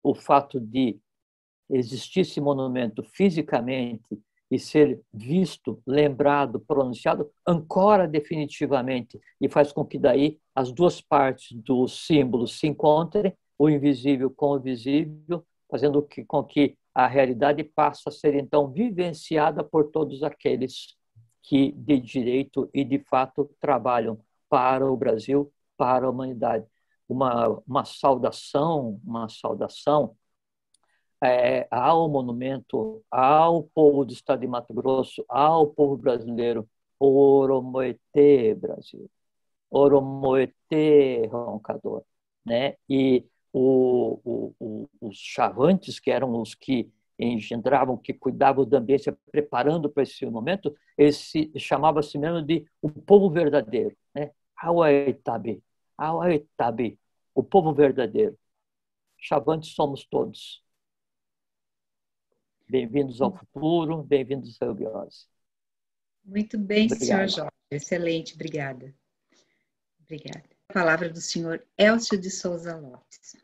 [0.02, 1.00] o fato de
[1.70, 4.20] existir esse monumento fisicamente
[4.54, 11.52] e ser visto, lembrado, pronunciado, ancora definitivamente e faz com que daí as duas partes
[11.52, 18.02] do símbolo se encontrem, o invisível com o visível, fazendo com que a realidade passe
[18.06, 20.94] a ser então vivenciada por todos aqueles
[21.42, 26.64] que de direito e de fato trabalham para o Brasil, para a humanidade.
[27.08, 30.16] Uma, uma saudação, uma saudação
[31.22, 39.10] é, ao monumento, ao povo do estado de Mato Grosso, ao povo brasileiro, Oromoetê, Brasil,
[39.70, 42.02] Oromoetê, roncador,
[42.44, 42.76] né?
[42.88, 49.16] E o, o, o, os chavantes, que eram os que engendravam, que cuidavam da ambiência,
[49.30, 54.30] preparando para esse momento, esse chamava-se mesmo de o povo verdadeiro, né?
[54.56, 55.62] Auaitabi,
[55.96, 56.98] Auaitabi,
[57.34, 58.36] o povo verdadeiro.
[59.18, 60.63] Chavantes somos todos.
[62.66, 65.26] Bem-vindos ao futuro, bem-vindos à eubiose.
[66.24, 67.06] Muito bem, Obrigado.
[67.06, 67.52] senhor Jorge.
[67.70, 68.94] Excelente, obrigada.
[70.00, 70.44] Obrigada.
[70.70, 73.36] A palavra do senhor Elcio de Souza Lopes.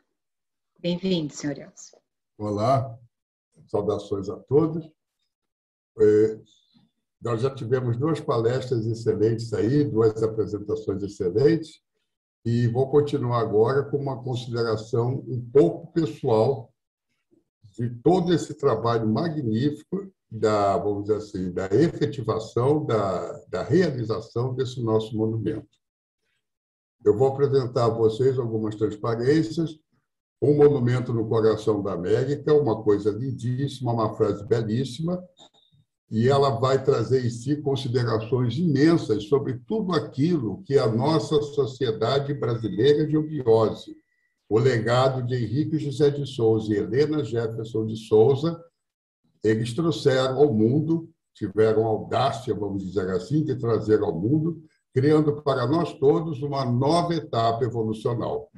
[0.79, 1.99] Bem-vindo, senhor Elcio.
[2.35, 2.97] Olá,
[3.67, 4.89] saudações a todos.
[5.99, 6.39] É,
[7.21, 11.79] nós já tivemos duas palestras excelentes aí, duas apresentações excelentes.
[12.43, 16.70] E vou continuar agora com uma consideração um pouco pessoal
[17.71, 24.81] de todo esse trabalho magnífico da, vamos dizer assim, da efetivação, da, da realização desse
[24.81, 25.67] nosso monumento.
[27.03, 29.77] eu vou apresentar a vocês algumas transparências,
[30.41, 35.21] um monumento no coração da América, uma coisa lindíssima, uma frase belíssima,
[36.09, 42.33] e ela vai trazer em si considerações imensas sobre tudo aquilo que a nossa sociedade
[42.33, 43.95] brasileira de obiose,
[44.51, 48.61] o legado de Henrique José de Souza e Helena Jefferson de Souza,
[49.41, 54.61] eles trouxeram ao mundo, tiveram audácia, vamos dizer assim, de trazer ao mundo,
[54.93, 58.51] criando para nós todos uma nova etapa evolucional.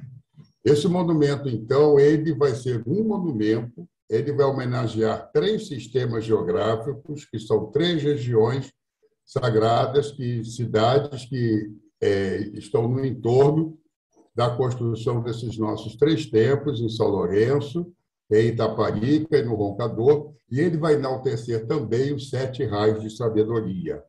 [0.64, 7.38] Esse monumento, então, ele vai ser um monumento ele vai homenagear três sistemas geográficos, que
[7.38, 8.70] são três regiões
[9.24, 11.70] sagradas, que cidades que
[12.02, 13.78] é, estão no entorno
[14.34, 17.86] da construção desses nossos três templos, em São Lourenço,
[18.30, 24.02] em Itaparica e no Roncador, e ele vai enaltecer também os sete raios de sabedoria.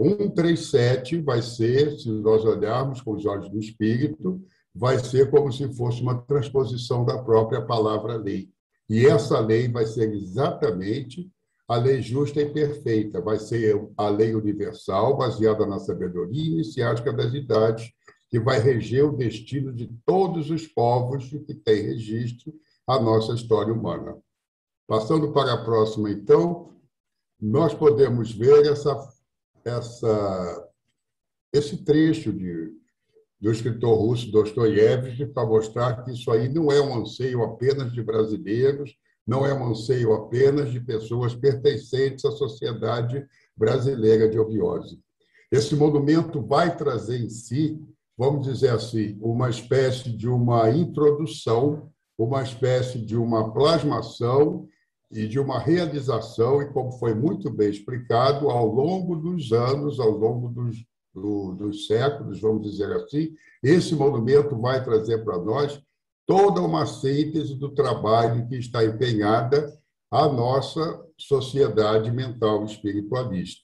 [0.00, 4.42] 137 vai ser, se nós olharmos com os olhos do Espírito,
[4.74, 8.48] vai ser como se fosse uma transposição da própria palavra lei.
[8.88, 11.30] E essa lei vai ser exatamente
[11.68, 17.32] a lei justa e perfeita, vai ser a lei universal, baseada na sabedoria iniciática das
[17.32, 17.90] idades,
[18.32, 22.50] que vai reger o destino de todos os povos que têm registro
[22.86, 24.16] a nossa história humana.
[24.88, 26.74] Passando para a próxima, então,
[27.38, 28.96] nós podemos ver essa,
[29.66, 30.68] essa,
[31.52, 32.72] esse trecho de
[33.38, 38.00] do escritor russo Dostoiévski para mostrar que isso aí não é um anseio apenas de
[38.00, 45.00] brasileiros, não é um anseio apenas de pessoas pertencentes à sociedade brasileira de obiose.
[45.50, 47.78] Esse monumento vai trazer em si,
[48.16, 54.68] vamos dizer assim, uma espécie de uma introdução, uma espécie de uma plasmação
[55.10, 60.10] e de uma realização, e como foi muito bem explicado, ao longo dos anos, ao
[60.10, 65.80] longo dos do, dos séculos, vamos dizer assim, esse monumento vai trazer para nós
[66.26, 69.78] toda uma síntese do trabalho que está empenhada
[70.10, 73.62] a nossa sociedade mental espiritualista.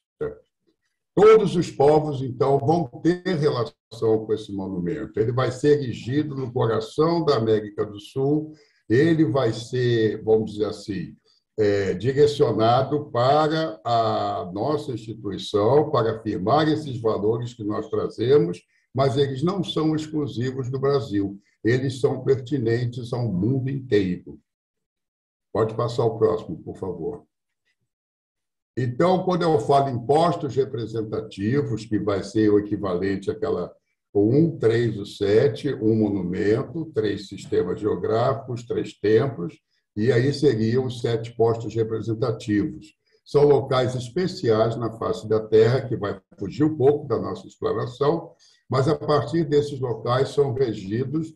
[1.19, 5.19] Todos os povos, então, vão ter relação com esse monumento.
[5.19, 8.53] Ele vai ser erigido no coração da América do Sul,
[8.89, 11.17] ele vai ser, vamos dizer assim,
[11.59, 18.63] é, direcionado para a nossa instituição, para afirmar esses valores que nós trazemos,
[18.95, 24.39] mas eles não são exclusivos do Brasil, eles são pertinentes ao mundo inteiro.
[25.53, 27.28] Pode passar o próximo, por favor.
[28.81, 33.73] Então, quando eu falo impostos representativos, que vai ser o equivalente àquela
[34.13, 39.59] o 1, 3, o 7, um monumento, três sistemas geográficos, três templos,
[39.97, 42.95] e aí seriam os sete postos representativos.
[43.25, 48.31] São locais especiais na face da Terra, que vai fugir um pouco da nossa exploração,
[48.71, 51.35] mas a partir desses locais são regidos,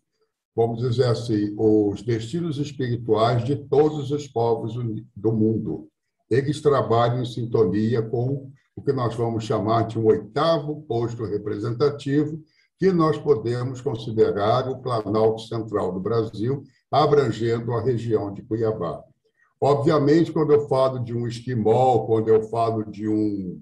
[0.55, 4.75] vamos dizer assim, os destinos espirituais de todos os povos
[5.13, 5.89] do mundo.
[6.33, 12.41] Eles trabalham em sintonia com o que nós vamos chamar de um oitavo posto representativo,
[12.79, 19.03] que nós podemos considerar o Planalto Central do Brasil, abrangendo a região de Cuiabá.
[19.61, 23.61] Obviamente, quando eu falo de um esquimol, quando eu falo de um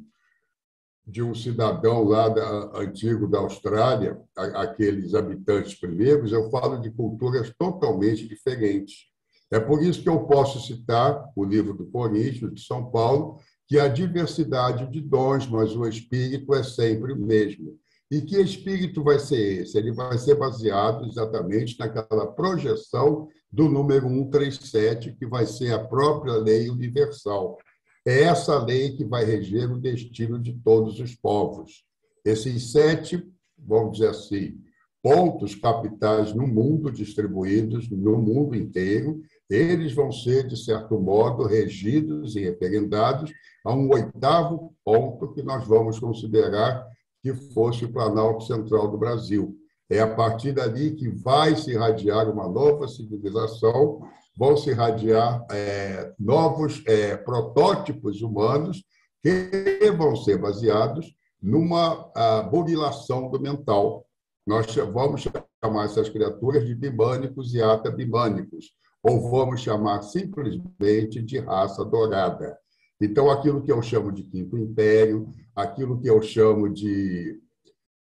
[1.05, 7.51] de um cidadão lá da, antigo da Austrália, aqueles habitantes primeiros, eu falo de culturas
[7.57, 9.11] totalmente diferentes.
[9.52, 13.38] É por isso que eu posso citar o livro do Coríntios, de São Paulo,
[13.68, 17.78] que a diversidade de dons, mas o espírito é sempre o mesmo.
[18.10, 19.78] E que espírito vai ser esse?
[19.78, 26.34] Ele vai ser baseado exatamente naquela projeção do número 137, que vai ser a própria
[26.34, 27.58] lei universal.
[28.06, 31.86] É essa lei que vai reger o destino de todos os povos.
[32.26, 33.26] Esses sete,
[33.58, 34.60] vamos dizer assim,
[35.02, 39.22] pontos capitais no mundo, distribuídos no mundo inteiro,
[39.52, 43.32] eles vão ser, de certo modo, regidos e referendados
[43.66, 46.88] a um oitavo ponto que nós vamos considerar
[47.22, 49.56] que fosse o Planalto Central do Brasil.
[49.89, 54.02] É a partir dali que vai se irradiar uma nova civilização,
[54.38, 58.82] vão se irradiar é, novos é, protótipos humanos
[59.22, 62.12] que vão ser baseados numa
[62.49, 64.06] burilação do mental.
[64.47, 65.28] Nós vamos
[65.64, 68.72] chamar essas criaturas de bimânicos e atabimânicos,
[69.04, 72.58] ou vamos chamar simplesmente de raça dourada.
[73.02, 77.39] Então, aquilo que eu chamo de quinto império, aquilo que eu chamo de,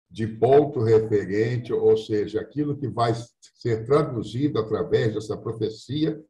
[0.09, 3.13] de ponto referente, ou seja, aquilo que vai
[3.55, 6.21] ser traduzido através dessa profecia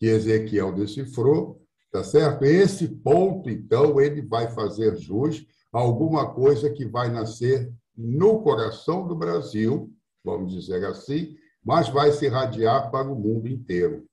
[0.00, 1.62] que Ezequiel decifrou,
[1.92, 2.44] tá certo?
[2.44, 9.06] Esse ponto, então, ele vai fazer jus a alguma coisa que vai nascer no coração
[9.06, 9.92] do Brasil,
[10.24, 11.36] vamos dizer assim,
[11.68, 14.06] mas vai se irradiar para o mundo inteiro.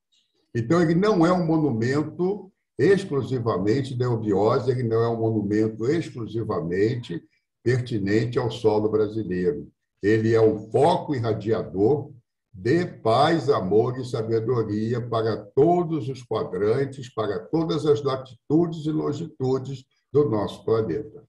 [0.54, 7.24] Então, ele não é um monumento exclusivamente da eubiose, ele não é um monumento exclusivamente
[7.64, 9.70] pertinente ao solo brasileiro.
[10.04, 12.12] Ele é um foco irradiador
[12.54, 19.86] de paz, amor e sabedoria para todos os quadrantes, para todas as latitudes e longitudes
[20.12, 21.24] do nosso planeta.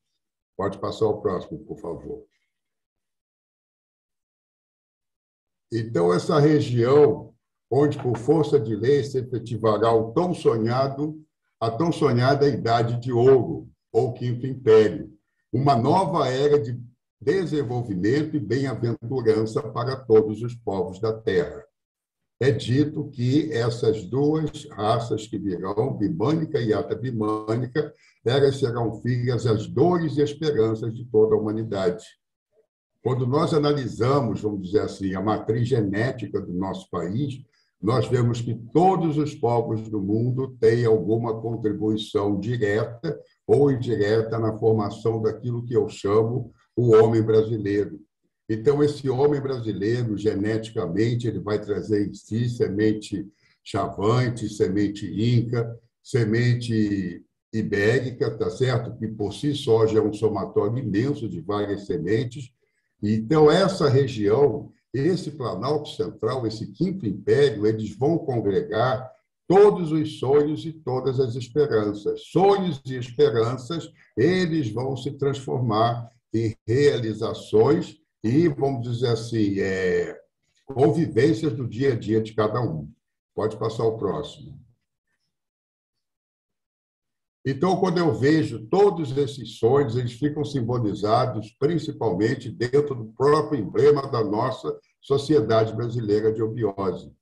[0.57, 2.25] Pode passar ao próximo, por favor.
[5.73, 7.35] Então, essa região
[7.71, 11.21] onde, por força de lei, se efetivará o tão sonhado,
[11.61, 15.11] a tão sonhada Idade de Ouro, ou Quinto Império,
[15.53, 16.79] uma nova era de
[17.21, 21.65] desenvolvimento e bem-aventurança para todos os povos da Terra.
[22.39, 27.93] É dito que essas duas raças que virão, bimânica e atabimânica,
[28.25, 32.05] elas serão filhas as dores e esperanças de toda a humanidade.
[33.07, 37.41] Quando nós analisamos, vamos dizer assim, a matriz genética do nosso país,
[37.81, 44.59] nós vemos que todos os povos do mundo têm alguma contribuição direta ou indireta na
[44.59, 48.01] formação daquilo que eu chamo o homem brasileiro.
[48.49, 53.25] Então, esse homem brasileiro, geneticamente, ele vai trazer em si semente
[53.63, 58.99] chavante, semente inca, semente ibérica, tá certo?
[58.99, 62.56] Que por si só já é um somatório imenso de várias sementes.
[63.03, 69.11] Então, essa região, esse Planalto Central, esse Quinto Império, eles vão congregar
[69.47, 72.23] todos os sonhos e todas as esperanças.
[72.27, 80.19] Sonhos e esperanças, eles vão se transformar em realizações e, vamos dizer assim, é,
[80.67, 82.91] convivências do dia a dia de cada um.
[83.35, 84.66] Pode passar o próximo.
[87.49, 94.03] Então, quando eu vejo todos esses sonhos, eles ficam simbolizados principalmente dentro do próprio emblema
[94.11, 97.13] da nossa Sociedade Brasileira de Obiose.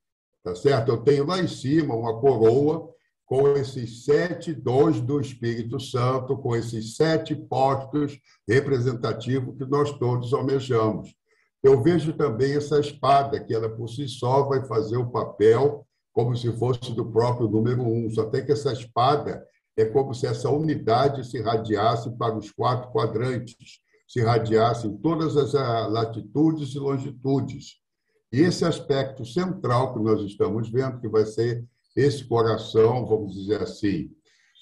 [0.43, 0.91] Tá certo?
[0.91, 2.89] Eu tenho lá em cima uma coroa
[3.27, 8.19] com esses sete dons do Espírito Santo, com esses sete postos
[8.49, 11.15] representativos que nós todos almejamos.
[11.63, 16.35] Eu vejo também essa espada, que ela por si só vai fazer o papel como
[16.37, 19.45] se fosse do próprio número um, só tem que essa espada
[19.77, 25.37] é como se essa unidade se radiasse para os quatro quadrantes, se radiasse em todas
[25.37, 27.77] as ah, latitudes e longitudes.
[28.33, 31.65] E esse aspecto central que nós estamos vendo, que vai ser
[31.97, 34.11] esse coração, vamos dizer assim,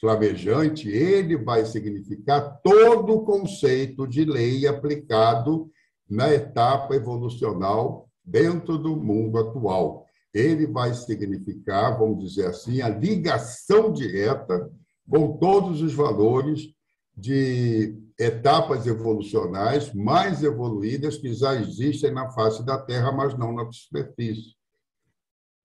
[0.00, 5.70] flamejante, ele vai significar todo o conceito de lei aplicado
[6.08, 10.06] na etapa evolucional dentro do mundo atual.
[10.34, 14.70] Ele vai significar, vamos dizer assim, a ligação direta
[15.12, 16.70] com todos os valores
[17.14, 23.70] de etapas evolucionais mais evoluídas que já existem na face da Terra, mas não na
[23.70, 24.54] superfície.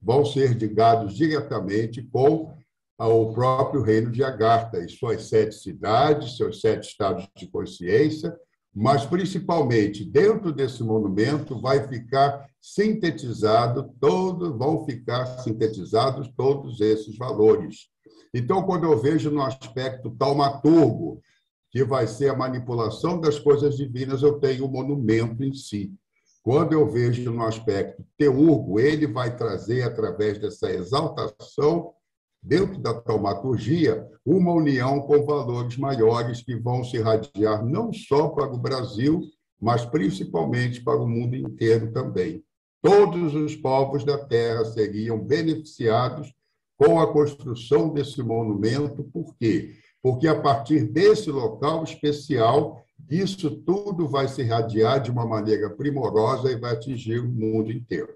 [0.01, 2.53] Vão ser ligados diretamente com
[2.99, 8.35] o próprio reino de Agartha e suas sete cidades, seus sete estados de consciência,
[8.75, 17.87] mas principalmente dentro desse monumento vai ficar sintetizado todo, vão ficar sintetizados todos esses valores
[18.33, 21.21] então, quando eu vejo no aspecto taumaturgo,
[21.69, 25.93] que vai ser a manipulação das coisas divinas, eu tenho o monumento em si.
[26.41, 31.93] Quando eu vejo no aspecto teurgo, ele vai trazer, através dessa exaltação,
[32.41, 38.53] dentro da taumaturgia, uma união com valores maiores que vão se irradiar não só para
[38.53, 39.21] o Brasil,
[39.59, 42.43] mas principalmente para o mundo inteiro também.
[42.81, 46.33] Todos os povos da Terra seriam beneficiados
[46.77, 49.03] com a construção desse monumento.
[49.05, 49.75] Por quê?
[50.01, 56.51] Porque a partir desse local especial, isso tudo vai se irradiar de uma maneira primorosa
[56.51, 58.15] e vai atingir o mundo inteiro.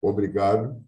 [0.00, 0.84] Obrigado.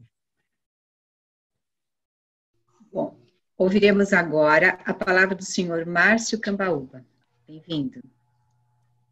[2.93, 3.19] Bom,
[3.57, 7.05] ouviremos agora a palavra do senhor Márcio Cambaúba.
[7.47, 8.01] Bem-vindo.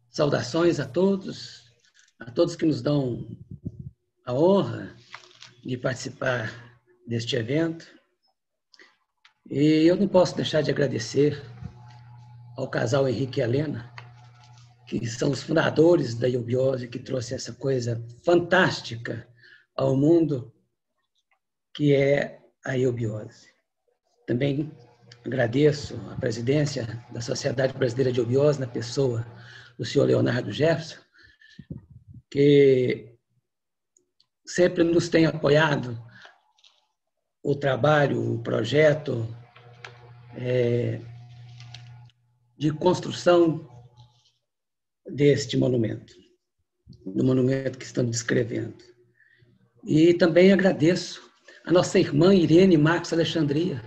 [0.09, 1.71] Saudações a todos,
[2.19, 3.27] a todos que nos dão
[4.25, 4.95] a honra
[5.63, 6.62] de participar
[7.07, 7.85] deste evento.
[9.49, 11.41] E eu não posso deixar de agradecer
[12.57, 13.93] ao casal Henrique e Helena,
[14.87, 19.27] que são os fundadores da Iobiose, que trouxe essa coisa fantástica
[19.75, 20.53] ao mundo,
[21.75, 23.47] que é a Iobiose.
[24.27, 24.71] Também
[25.25, 29.25] agradeço a presidência da Sociedade Brasileira de Iobiose, na pessoa
[29.77, 30.99] do senhor Leonardo Jefferson,
[32.29, 33.17] que
[34.45, 35.99] sempre nos tem apoiado
[37.43, 39.27] o trabalho, o projeto
[40.35, 41.01] é,
[42.57, 43.67] de construção
[45.05, 46.13] deste monumento.
[47.05, 48.77] do monumento que estão descrevendo.
[49.85, 51.21] E também agradeço
[51.65, 53.81] a nossa irmã Irene Marcos Alexandria,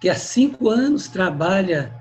[0.00, 1.94] que há cinco anos trabalha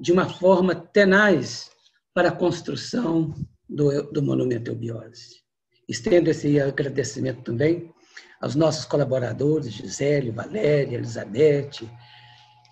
[0.00, 1.70] de uma forma tenaz
[2.14, 3.34] para a construção
[3.68, 5.42] do, do Monumento Eubiose.
[5.88, 7.92] Estendo esse agradecimento também
[8.40, 11.88] aos nossos colaboradores, Gisele, Valéria, Elizabeth,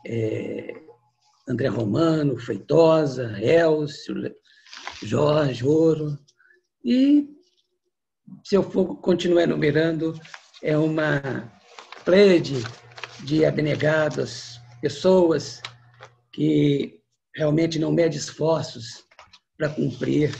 [0.07, 0.75] é,
[1.49, 4.15] André Romano, Feitosa, Elcio,
[5.03, 6.19] Jorge, Ouro.
[6.85, 7.29] E,
[8.45, 10.19] se eu for continuar enumerando,
[10.63, 11.53] é uma
[12.05, 12.65] plede
[13.25, 15.61] de abnegadas, pessoas
[16.33, 17.01] que
[17.35, 19.05] realmente não mede esforços
[19.57, 20.35] para cumprir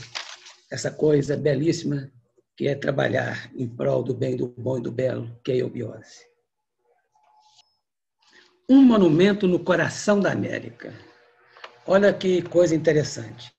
[0.71, 2.11] essa coisa belíssima
[2.57, 5.57] que é trabalhar em prol do bem, do bom e do belo, que é a
[5.59, 6.25] eubiose.
[8.67, 10.91] Um monumento no coração da América.
[11.85, 13.55] Olha que coisa interessante.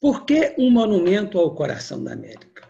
[0.00, 2.66] Por que um monumento ao coração da América?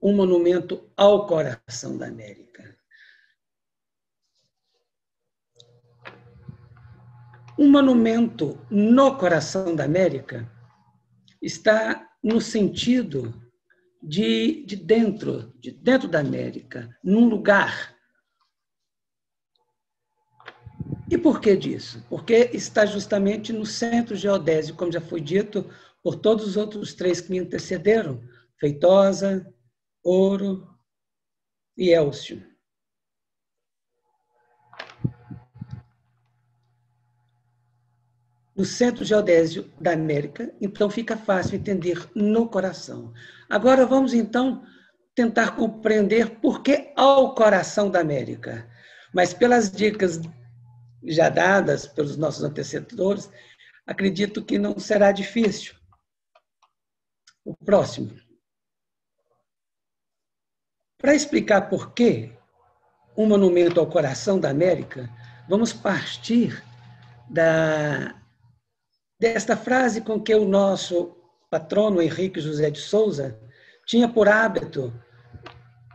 [0.00, 2.76] Um monumento ao coração da América.
[7.58, 10.46] Um monumento no coração da América
[11.40, 13.32] está no sentido
[14.02, 17.96] de, de dentro, de dentro da América, num lugar.
[21.08, 22.04] E por que disso?
[22.10, 25.70] Porque está justamente no centro geodésio, como já foi dito
[26.02, 28.20] por todos os outros três que me antecederam,
[28.58, 29.46] Feitosa,
[30.02, 30.68] Ouro
[31.76, 32.44] e Elcio.
[38.56, 43.12] No centro geodésio da América, então fica fácil entender no coração.
[43.50, 44.64] Agora vamos então
[45.14, 48.66] tentar compreender por que ao coração da América.
[49.12, 50.20] Mas pelas dicas
[51.04, 53.30] já dadas pelos nossos antecessores,
[53.86, 55.74] acredito que não será difícil.
[57.44, 58.10] O próximo.
[60.98, 62.32] Para explicar por que
[63.16, 65.08] um monumento ao coração da América,
[65.48, 66.62] vamos partir
[67.30, 68.14] da
[69.18, 71.16] desta frase com que o nosso
[71.50, 73.38] patrono Henrique José de Souza
[73.86, 74.92] tinha por hábito,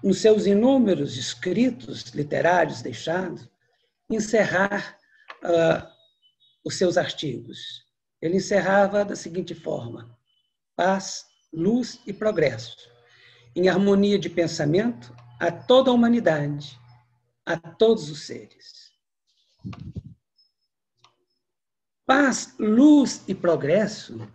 [0.04, 3.48] nos seus inúmeros escritos literários deixados,
[4.10, 4.98] encerrar
[5.44, 5.88] uh,
[6.64, 7.86] os seus artigos.
[8.22, 10.18] Ele encerrava da seguinte forma:
[10.76, 12.78] paz, luz e progresso,
[13.56, 16.80] em harmonia de pensamento a toda a humanidade,
[17.46, 18.92] a todos os seres.
[22.14, 24.30] Paz, luz e progresso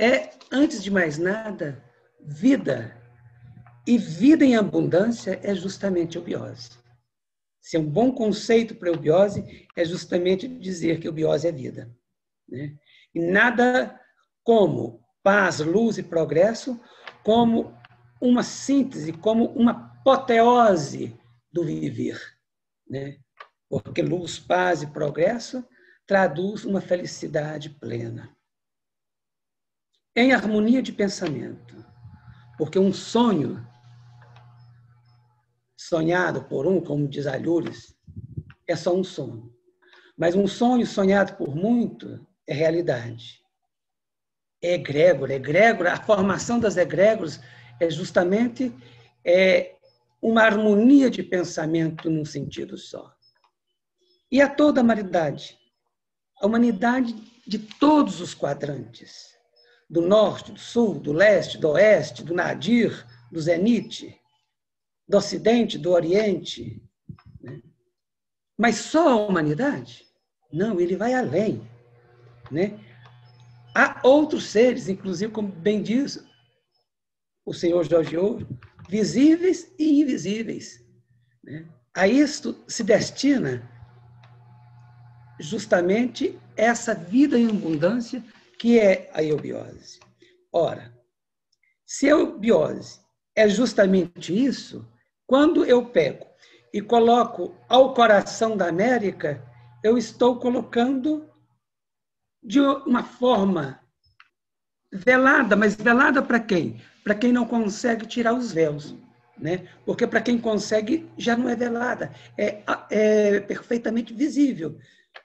[0.00, 1.84] é, antes de mais nada,
[2.18, 2.96] vida.
[3.86, 6.70] E vida em abundância é justamente eubiose.
[7.60, 11.94] Se é um bom conceito para eubiose, é justamente dizer que eubiose é vida.
[12.48, 12.74] Né?
[13.14, 14.00] E nada
[14.42, 16.80] como paz, luz e progresso,
[17.22, 17.78] como
[18.18, 21.14] uma síntese, como uma apoteose
[21.52, 22.18] do viver.
[22.88, 23.18] Né?
[23.68, 25.62] Porque luz, paz e progresso
[26.10, 28.36] traduz uma felicidade plena.
[30.16, 31.86] Em harmonia de pensamento,
[32.58, 33.64] porque um sonho
[35.76, 37.96] sonhado por um, como diz Alhures,
[38.66, 39.54] é só um sonho.
[40.18, 43.40] Mas um sonho sonhado por muito é realidade.
[44.60, 45.34] É egrégora.
[45.34, 47.40] Egrégora, a formação das egrégoras
[47.78, 48.74] é justamente
[49.24, 49.76] é,
[50.20, 53.14] uma harmonia de pensamento num sentido só.
[54.28, 54.84] E a toda a
[56.40, 57.14] a humanidade
[57.46, 59.34] de todos os quadrantes,
[59.88, 64.18] do norte, do sul, do leste, do oeste, do nadir, do zenite,
[65.06, 66.82] do ocidente, do oriente.
[67.40, 67.60] Né?
[68.56, 70.06] Mas só a humanidade?
[70.52, 71.68] Não, ele vai além.
[72.50, 72.78] Né?
[73.74, 76.24] Há outros seres, inclusive, como bem diz
[77.44, 78.48] o senhor Jorge Ouro,
[78.88, 80.84] visíveis e invisíveis.
[81.42, 81.68] Né?
[81.94, 83.69] A isto se destina
[85.40, 88.22] justamente essa vida em abundância
[88.58, 89.98] que é a eubiose.
[90.52, 90.94] Ora,
[91.84, 93.00] se a eubiose
[93.34, 94.86] é justamente isso,
[95.26, 96.26] quando eu pego
[96.72, 99.42] e coloco ao coração da América,
[99.82, 101.28] eu estou colocando
[102.42, 103.80] de uma forma
[104.92, 106.80] velada, mas velada para quem?
[107.02, 108.94] Para quem não consegue tirar os véus.
[109.38, 109.66] Né?
[109.86, 114.78] Porque para quem consegue já não é velada, é, é perfeitamente visível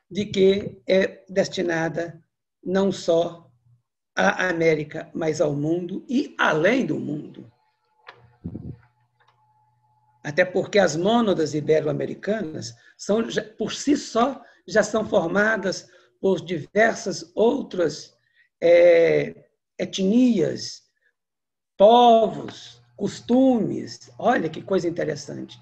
[0.10, 2.22] de que é destinada
[2.64, 3.52] não só
[4.16, 7.52] à América, mas ao mundo e além do mundo.
[10.24, 13.22] Até porque as mônadas ibero-americanas são
[13.58, 15.88] por si só já são formadas
[16.20, 18.16] por diversas outras
[18.60, 19.46] é,
[19.78, 20.84] etnias,
[21.78, 24.10] povos, costumes.
[24.18, 25.60] Olha que coisa interessante.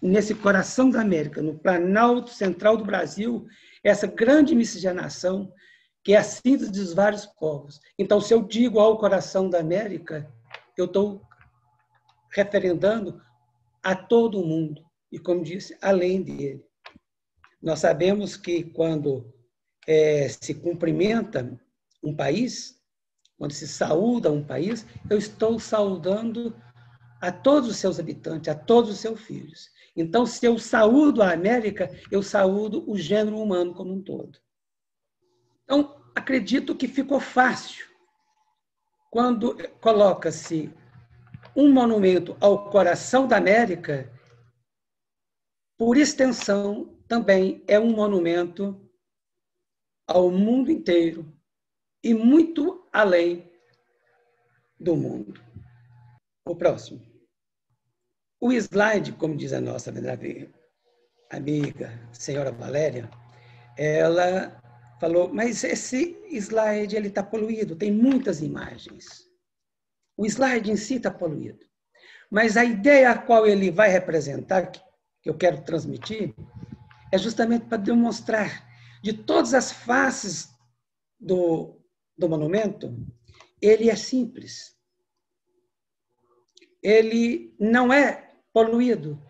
[0.00, 3.46] Nesse coração da América, no Planalto Central do Brasil,
[3.84, 5.52] essa grande miscigenação
[6.02, 7.80] que é a síntese dos vários povos.
[7.98, 10.30] Então, se eu digo ao coração da América,
[10.76, 11.22] eu estou
[12.30, 13.22] referendando
[13.82, 16.62] a todo mundo e, como disse, além dele.
[17.62, 19.32] Nós sabemos que quando
[19.86, 21.58] é, se cumprimenta
[22.02, 22.78] um país,
[23.38, 26.54] quando se saúda um país, eu estou saudando
[27.20, 29.70] a todos os seus habitantes, a todos os seus filhos.
[29.96, 34.38] Então, se eu saúdo a América, eu saúdo o gênero humano como um todo.
[35.62, 37.86] Então, acredito que ficou fácil
[39.10, 40.72] quando coloca-se
[41.56, 44.12] um monumento ao coração da América,
[45.78, 48.80] por extensão, também é um monumento
[50.06, 51.32] ao mundo inteiro
[52.02, 53.48] e muito além
[54.78, 55.40] do mundo.
[56.44, 57.13] O próximo.
[58.44, 59.90] O slide, como diz a nossa
[61.30, 63.08] amiga, senhora Valéria,
[63.74, 64.62] ela
[65.00, 69.26] falou, mas esse slide ele está poluído, tem muitas imagens.
[70.14, 71.64] O slide em si está poluído.
[72.30, 74.82] Mas a ideia a qual ele vai representar, que
[75.24, 76.34] eu quero transmitir,
[77.10, 78.68] é justamente para demonstrar
[79.02, 80.50] de todas as faces
[81.18, 81.80] do,
[82.14, 82.94] do monumento,
[83.58, 84.76] ele é simples.
[86.82, 88.23] Ele não é
[88.54, 89.20] poluído.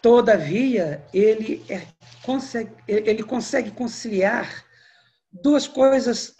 [0.00, 1.86] Todavia, ele, é,
[2.24, 4.64] consegue, ele consegue conciliar
[5.30, 6.34] duas coisas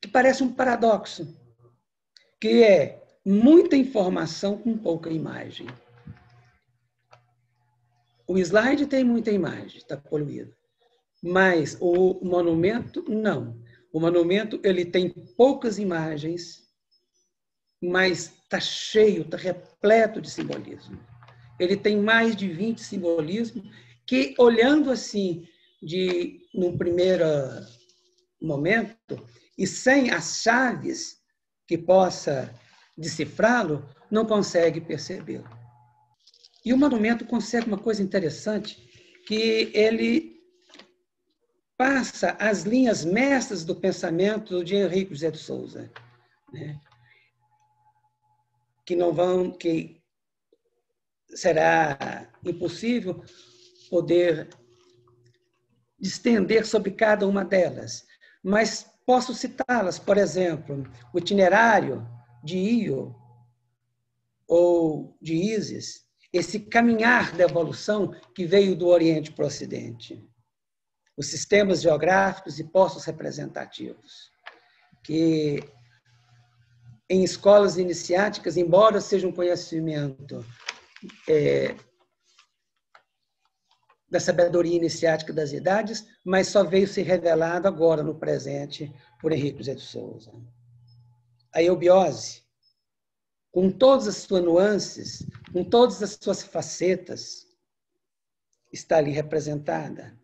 [0.00, 1.36] que parecem um paradoxo,
[2.40, 5.66] que é muita informação com pouca imagem.
[8.26, 10.54] O slide tem muita imagem, está poluído.
[11.22, 13.60] Mas o monumento, não.
[13.92, 16.68] O monumento ele tem poucas imagens,
[17.80, 20.98] mas está cheio, está repleto de simbolismo.
[21.58, 23.64] Ele tem mais de 20 simbolismos
[24.06, 25.46] que, olhando assim,
[25.82, 27.24] de num primeiro
[28.40, 29.22] momento,
[29.58, 31.18] e sem as chaves
[31.66, 32.54] que possa
[32.96, 35.48] decifrá-lo, não consegue percebê-lo.
[36.64, 38.76] E o monumento consegue uma coisa interessante,
[39.26, 40.36] que ele
[41.76, 45.90] passa as linhas mestras do pensamento de Henrique José de Souza,
[46.52, 46.80] né?
[48.86, 50.00] Que não vão, que
[51.34, 53.22] será impossível
[53.90, 54.48] poder
[56.00, 58.06] estender sobre cada uma delas,
[58.42, 62.06] mas posso citá-las, por exemplo, o itinerário
[62.44, 63.14] de Io
[64.46, 70.24] ou de Isis, esse caminhar da evolução que veio do Oriente para o Ocidente.
[71.16, 74.30] Os sistemas geográficos e postos representativos,
[75.02, 75.60] que
[77.08, 80.44] em escolas iniciáticas, embora seja um conhecimento
[81.28, 81.76] é,
[84.08, 89.58] da sabedoria iniciática das idades, mas só veio ser revelado agora, no presente, por Henrique
[89.58, 90.32] José de Souza.
[91.52, 92.42] A eubiose,
[93.52, 97.46] com todas as suas nuances, com todas as suas facetas,
[98.72, 100.18] está ali representada.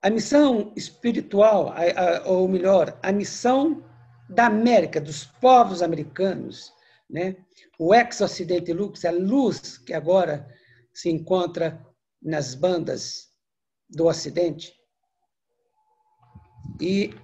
[0.00, 1.74] A missão espiritual,
[2.24, 3.84] ou melhor, a missão
[4.28, 6.72] da América, dos povos americanos,
[7.08, 7.36] né?
[7.78, 10.46] o ex-ocidente lux, a luz que agora
[10.92, 11.84] se encontra
[12.20, 13.28] nas bandas
[13.88, 14.72] do Ocidente.
[16.80, 17.14] E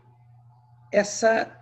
[0.93, 1.61] essa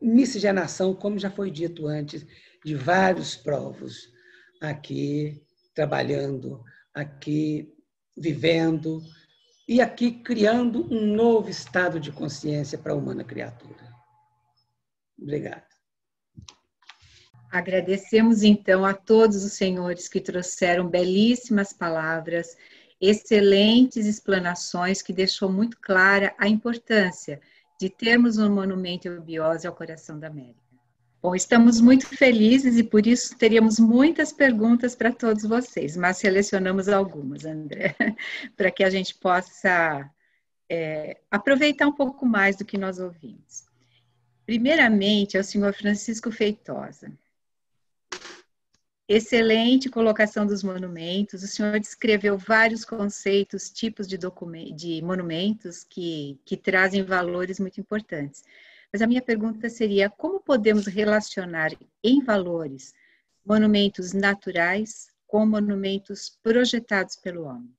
[0.00, 2.26] miscigenação, como já foi dito antes,
[2.64, 4.12] de vários povos
[4.60, 5.42] aqui
[5.74, 6.62] trabalhando,
[6.92, 7.72] aqui
[8.16, 9.00] vivendo,
[9.68, 13.87] e aqui criando um novo estado de consciência para a humana criatura.
[15.20, 15.66] Obrigado.
[17.50, 22.56] Agradecemos então a todos os senhores que trouxeram belíssimas palavras,
[23.00, 27.40] excelentes explanações que deixou muito clara a importância
[27.80, 30.68] de termos um monumento eubiose ao coração da América.
[31.20, 36.88] Bom, estamos muito felizes e por isso teríamos muitas perguntas para todos vocês, mas selecionamos
[36.88, 37.96] algumas, André,
[38.56, 40.08] para que a gente possa
[40.68, 43.67] é, aproveitar um pouco mais do que nós ouvimos.
[44.48, 47.12] Primeiramente, ao senhor Francisco Feitosa.
[49.06, 51.42] Excelente colocação dos monumentos.
[51.42, 54.16] O senhor descreveu vários conceitos, tipos de,
[54.74, 58.42] de monumentos que, que trazem valores muito importantes.
[58.90, 61.72] Mas a minha pergunta seria: como podemos relacionar
[62.02, 62.94] em valores
[63.44, 67.70] monumentos naturais com monumentos projetados pelo homem?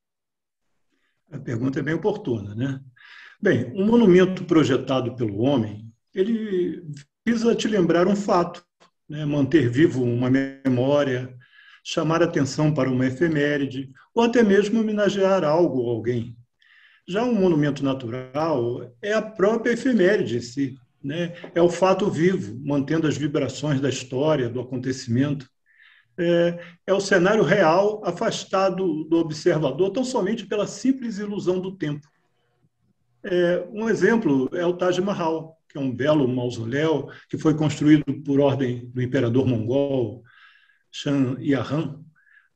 [1.31, 2.79] A pergunta é bem oportuna, né?
[3.41, 5.88] Bem, um monumento projetado pelo homem,
[6.19, 6.83] ele
[7.25, 8.63] visa te lembrar um fato,
[9.07, 9.25] né?
[9.25, 11.35] manter vivo uma memória,
[11.83, 16.35] chamar atenção para uma efeméride, ou até mesmo homenagear algo ou alguém.
[17.07, 21.33] Já um monumento natural é a própria efeméride em si, né?
[21.55, 25.49] é o fato vivo, mantendo as vibrações da história, do acontecimento.
[26.17, 32.05] É, é o cenário real afastado do observador, tão somente pela simples ilusão do tempo.
[33.23, 38.03] É, um exemplo é o Taj Mahal, que é um belo mausoléu que foi construído
[38.25, 40.23] por ordem do imperador mongol
[40.91, 42.03] Shah Jahan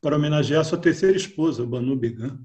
[0.01, 2.39] para homenagear sua terceira esposa, Banu Began.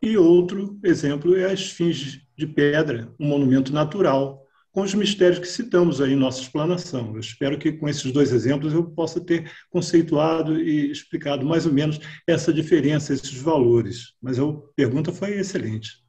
[0.00, 5.48] E outro exemplo é a Esfinge de Pedra, um monumento natural, com os mistérios que
[5.48, 7.14] citamos aí em nossa explanação.
[7.14, 11.72] Eu espero que com esses dois exemplos eu possa ter conceituado e explicado mais ou
[11.72, 14.14] menos essa diferença, esses valores.
[14.20, 14.44] Mas a
[14.76, 16.05] pergunta foi excelente.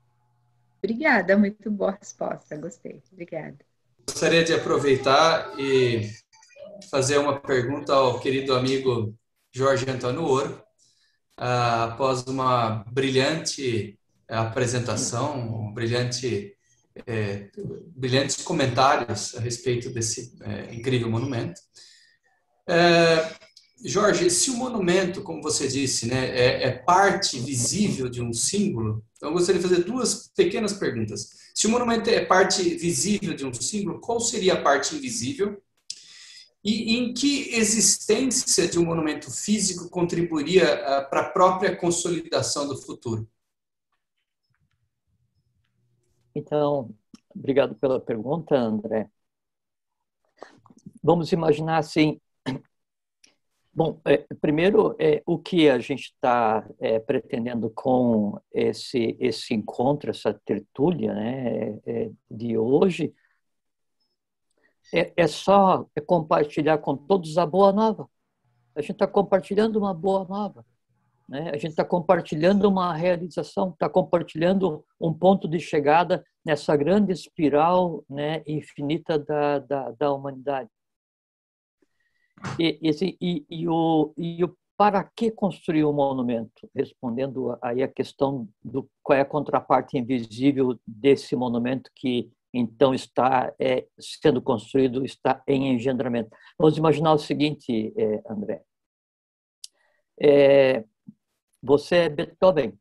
[0.88, 3.04] Obrigada, muito boa resposta, gostei.
[3.12, 3.58] Obrigada.
[4.08, 6.10] Gostaria de aproveitar e
[6.90, 9.14] fazer uma pergunta ao querido amigo
[9.52, 10.64] Jorge Antônio Ouro.
[11.36, 16.56] Ah, após uma brilhante apresentação, um brilhante
[17.06, 17.50] é,
[17.94, 21.60] brilhantes comentários a respeito desse é, incrível monumento.
[22.66, 23.30] É,
[23.84, 29.04] Jorge, se o monumento, como você disse, né, é, é, parte visível de um símbolo,
[29.16, 31.52] então eu gostaria de fazer duas pequenas perguntas.
[31.54, 35.62] Se o monumento é parte visível de um símbolo, qual seria a parte invisível?
[36.64, 42.78] E em que existência de um monumento físico contribuiria ah, para a própria consolidação do
[42.78, 43.30] futuro?
[46.36, 46.94] Então,
[47.34, 49.10] obrigado pela pergunta, André.
[51.02, 52.20] Vamos imaginar assim.
[53.78, 60.10] Bom, é, primeiro, é, o que a gente está é, pretendendo com esse, esse encontro,
[60.10, 63.14] essa tertúlia né, é, de hoje,
[64.92, 68.10] é, é só compartilhar com todos a boa nova.
[68.74, 70.66] A gente está compartilhando uma boa nova.
[71.30, 71.52] Né?
[71.52, 78.04] A gente está compartilhando uma realização, está compartilhando um ponto de chegada nessa grande espiral
[78.10, 80.72] né, infinita da, da, da humanidade.
[82.60, 86.70] E, esse, e, e, o, e o para que construir um monumento?
[86.76, 93.54] Respondendo aí a questão do qual é a contraparte invisível desse monumento que então está
[93.60, 96.30] é, sendo construído, está em engendramento.
[96.58, 98.64] Vamos imaginar o seguinte, é, André.
[100.20, 100.84] É,
[101.62, 102.80] você é Beethoven.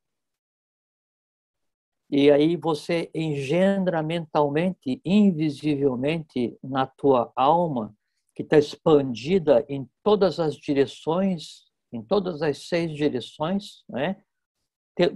[2.08, 7.95] E aí você engendra mentalmente, invisivelmente, na tua alma,
[8.36, 14.22] que está expandida em todas as direções, em todas as seis direções, né?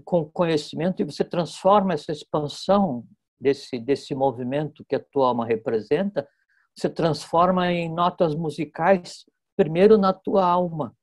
[0.04, 3.06] com conhecimento, e você transforma essa expansão
[3.38, 6.26] desse, desse movimento que a tua alma representa,
[6.74, 10.94] você transforma em notas musicais, primeiro na tua alma.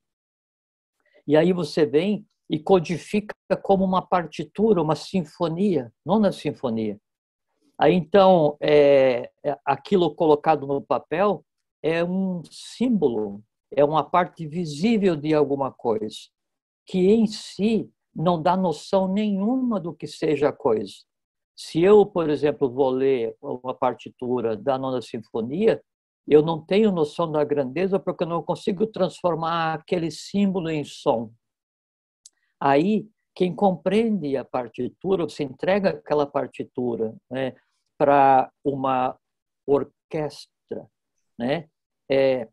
[1.27, 6.99] E aí você vem e codifica como uma partitura, uma sinfonia, não na sinfonia.
[7.79, 11.43] Aí então, é, é, aquilo colocado no papel
[11.87, 16.17] é um símbolo, é uma parte visível de alguma coisa,
[16.85, 20.93] que em si não dá noção nenhuma do que seja a coisa.
[21.55, 25.81] Se eu, por exemplo, vou ler uma partitura da nona sinfonia,
[26.27, 31.31] eu não tenho noção da grandeza porque eu não consigo transformar aquele símbolo em som.
[32.59, 37.55] Aí, quem compreende a partitura, você entrega aquela partitura né,
[37.97, 39.17] para uma
[39.65, 40.85] orquestra,
[41.39, 41.69] né,
[42.09, 42.47] é,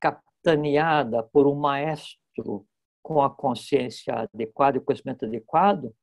[0.00, 2.66] capitaneada por um maestro
[3.02, 5.94] com a consciência adequada e o conhecimento adequado,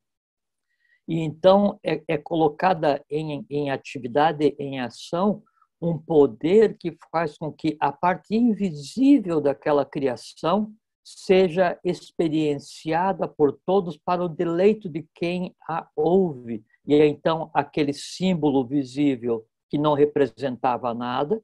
[1.08, 5.44] e então é, é colocada em, em atividade, em ação,
[5.82, 10.72] um poder que faz com que a parte invisível daquela criação
[11.04, 16.64] seja experienciada por todos para o deleito de quem a ouve.
[16.88, 21.42] E então aquele símbolo visível que não representava nada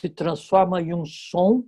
[0.00, 1.64] se transforma em um som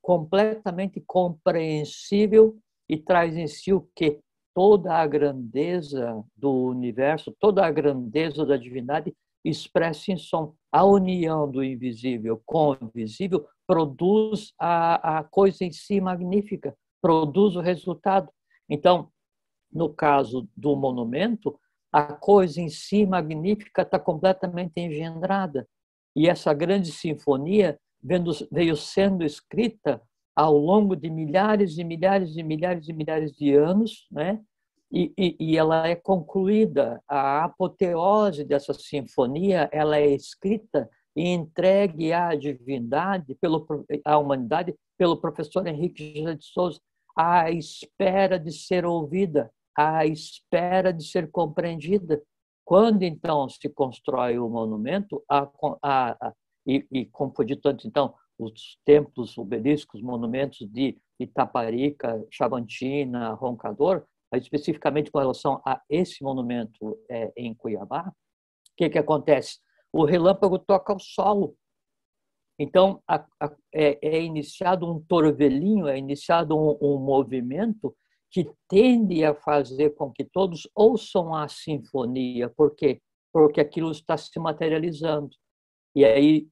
[0.00, 2.56] completamente compreensível
[2.88, 4.20] e traz em si o que
[4.54, 9.12] toda a grandeza do universo, toda a grandeza da divindade
[9.44, 10.54] expressa em som.
[10.70, 17.56] A união do invisível com o visível produz a, a coisa em si magnífica, produz
[17.56, 18.30] o resultado.
[18.68, 19.10] Então,
[19.72, 21.58] no caso do monumento,
[21.92, 25.68] a coisa em si magnífica está completamente engendrada.
[26.16, 27.78] E essa grande sinfonia
[28.50, 30.00] veio sendo escrita
[30.34, 34.40] ao longo de milhares e milhares e milhares e milhares de anos, né?
[34.90, 37.02] e, e, e, ela é concluída.
[37.08, 43.66] A apoteose dessa sinfonia ela é escrita e entregue à divindade, pelo,
[44.04, 46.80] à humanidade, pelo professor Henrique José de Souza,
[47.16, 52.22] à espera de ser ouvida, à espera de ser compreendida.
[52.66, 55.48] Quando então se constrói o monumento, a,
[55.80, 56.34] a, a,
[56.66, 57.08] e, e
[57.46, 64.04] dito antes, então, os templos, obeliscos, monumentos de Itaparica, Chavantina, Roncador,
[64.34, 68.12] especificamente com relação a esse monumento é, em Cuiabá, o
[68.76, 69.60] que, que acontece?
[69.92, 71.56] O relâmpago toca o solo.
[72.58, 77.96] Então, a, a, é, é, iniciado um torvelinho, é iniciado um, um movimento
[78.36, 82.50] que tende a fazer com que todos ouçam a sinfonia.
[82.50, 83.00] Por quê?
[83.32, 85.30] Porque aquilo está se materializando.
[85.94, 86.46] E aí,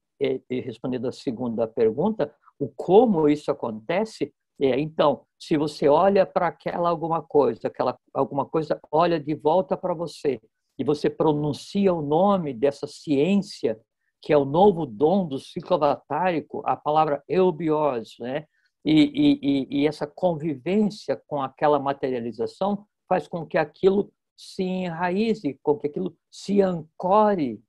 [0.48, 4.32] respondendo a segunda pergunta, o como isso acontece
[4.62, 9.76] é, então, se você olha para aquela alguma coisa, aquela alguma coisa olha de volta
[9.76, 10.40] para você
[10.78, 13.78] e você pronuncia o nome dessa ciência
[14.22, 18.46] que é o novo dom do ciclo avatárico, a palavra eubiose, né?
[18.84, 25.78] E, e, e essa convivência com aquela materialização faz com que aquilo se enraize, com
[25.78, 27.62] que aquilo se ancore,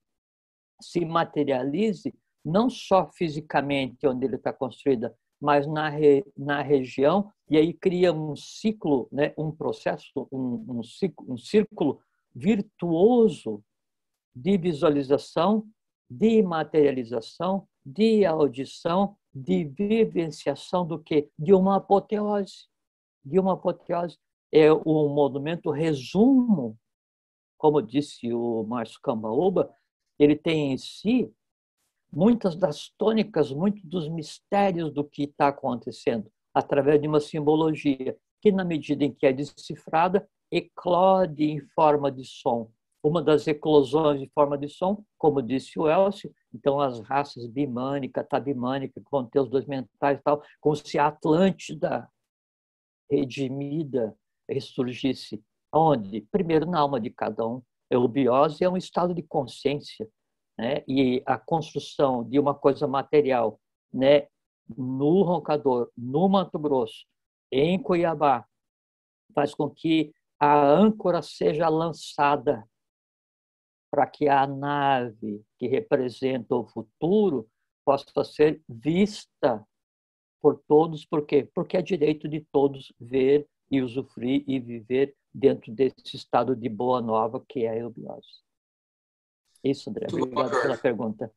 [0.82, 2.14] se materialize,
[2.44, 8.12] não só fisicamente onde ele está construída, mas na, re, na região, e aí cria
[8.12, 12.00] um ciclo, né, um processo, um, um, ciclo, um círculo
[12.34, 13.64] virtuoso
[14.36, 15.66] de visualização,
[16.10, 21.30] de materialização, de audição, de vivenciação do que?
[21.38, 22.68] De uma apoteose.
[23.24, 24.18] De uma apoteose.
[24.52, 26.78] É um monumento resumo,
[27.58, 29.76] como disse o Márcio Cambaúba,
[30.18, 31.30] ele tem em si
[32.12, 38.52] muitas das tônicas, muitos dos mistérios do que está acontecendo, através de uma simbologia que,
[38.52, 42.72] na medida em que é decifrada, eclode em forma de som.
[43.06, 48.24] Uma das eclosões em forma de som, como disse o Elcio, então as raças bimânica,
[48.24, 52.10] tabimânica, que vão ter os dois mentais e tal, como se a Atlântida
[53.08, 54.18] redimida
[54.50, 55.44] ressurgisse.
[55.72, 56.22] Onde?
[56.32, 57.62] Primeiro na alma de cada um.
[57.94, 60.10] A biose é um estado de consciência,
[60.58, 60.84] né?
[60.88, 63.60] e a construção de uma coisa material
[63.94, 64.28] né?
[64.76, 67.06] no Roncador, no Mato Grosso,
[67.52, 68.48] em Cuiabá,
[69.36, 72.68] faz com que a âncora seja lançada
[73.96, 77.48] para que a nave que representa o futuro
[77.86, 79.66] possa ser vista
[80.42, 81.50] por todos, por quê?
[81.56, 87.02] Porque é direito de todos ver e usufruir e viver dentro desse estado de boa
[87.02, 88.44] nova que é a eubiose.
[89.64, 90.08] Isso, André.
[90.12, 91.32] Muito obrigado bom, pela pergunta.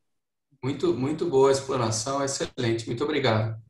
[0.63, 2.89] Muito, muito boa a explanação, excelente.
[2.89, 3.68] Muito obrigado.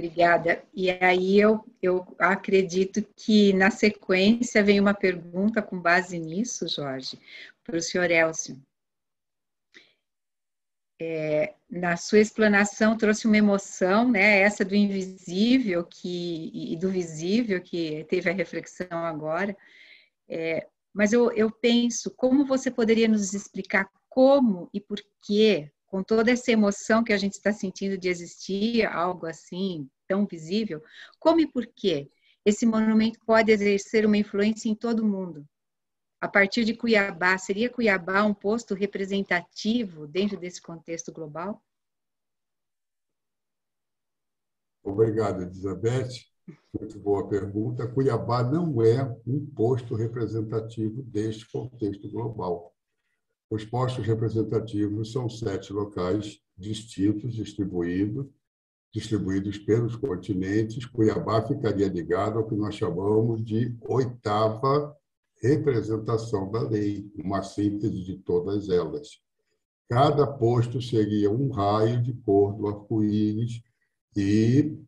[0.00, 0.64] Obrigada.
[0.72, 7.18] E aí eu, eu acredito que na sequência vem uma pergunta com base nisso, Jorge,
[7.62, 8.58] para o senhor Elcio.
[10.98, 14.40] É, na sua explanação trouxe uma emoção, né?
[14.40, 19.54] Essa do invisível que e do visível que teve a reflexão agora.
[20.26, 26.04] É, mas eu, eu penso, como você poderia nos explicar como e por que, com
[26.04, 30.82] toda essa emoção que a gente está sentindo de existir algo assim tão visível,
[31.18, 32.08] como e por que
[32.44, 35.44] esse monumento pode exercer uma influência em todo o mundo?
[36.20, 41.60] A partir de Cuiabá, seria Cuiabá um posto representativo dentro desse contexto global?
[44.82, 46.08] Obrigado, Elizabeth.
[46.78, 47.88] Muito boa pergunta.
[47.88, 52.74] Cuiabá não é um posto representativo deste contexto global.
[53.50, 58.26] Os postos representativos são sete locais distintos, distribuídos,
[58.94, 60.86] distribuídos pelos continentes.
[60.86, 64.96] Cuiabá ficaria ligado ao que nós chamamos de oitava
[65.42, 69.20] representação da lei, uma síntese de todas elas.
[69.88, 73.62] Cada posto seria um raio de cor do arco-íris
[74.16, 74.78] e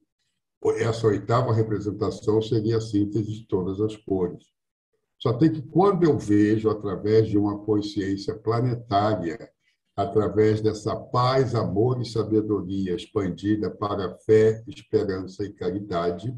[0.77, 4.52] essa oitava representação seria a síntese de todas as cores.
[5.23, 9.39] Só tem que, quando eu vejo, através de uma consciência planetária,
[9.95, 16.37] através dessa paz, amor e sabedoria expandida para fé, esperança e caridade,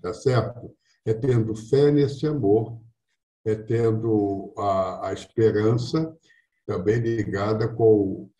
[0.00, 0.72] tá certo?
[1.04, 2.80] É tendo fé nesse amor,
[3.44, 6.16] é tendo a, a esperança
[6.64, 8.30] também ligada com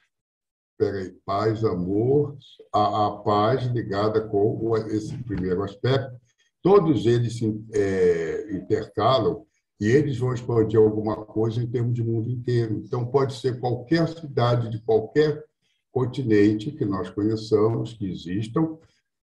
[0.79, 2.37] peraí, paz, amor,
[2.73, 6.17] a, a paz ligada com esse primeiro aspecto,
[6.63, 9.45] todos eles se é, intercalam
[9.83, 12.75] e eles vão expandir alguma coisa em termos de mundo inteiro.
[12.75, 15.45] Então, pode ser qualquer cidade de qualquer
[15.91, 18.79] continente que nós conheçamos, que existam,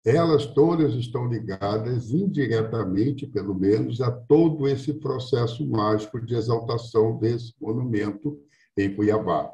[0.05, 7.53] elas todas estão ligadas indiretamente, pelo menos, a todo esse processo mágico de exaltação desse
[7.61, 8.39] monumento
[8.79, 9.51] em Cuiabá.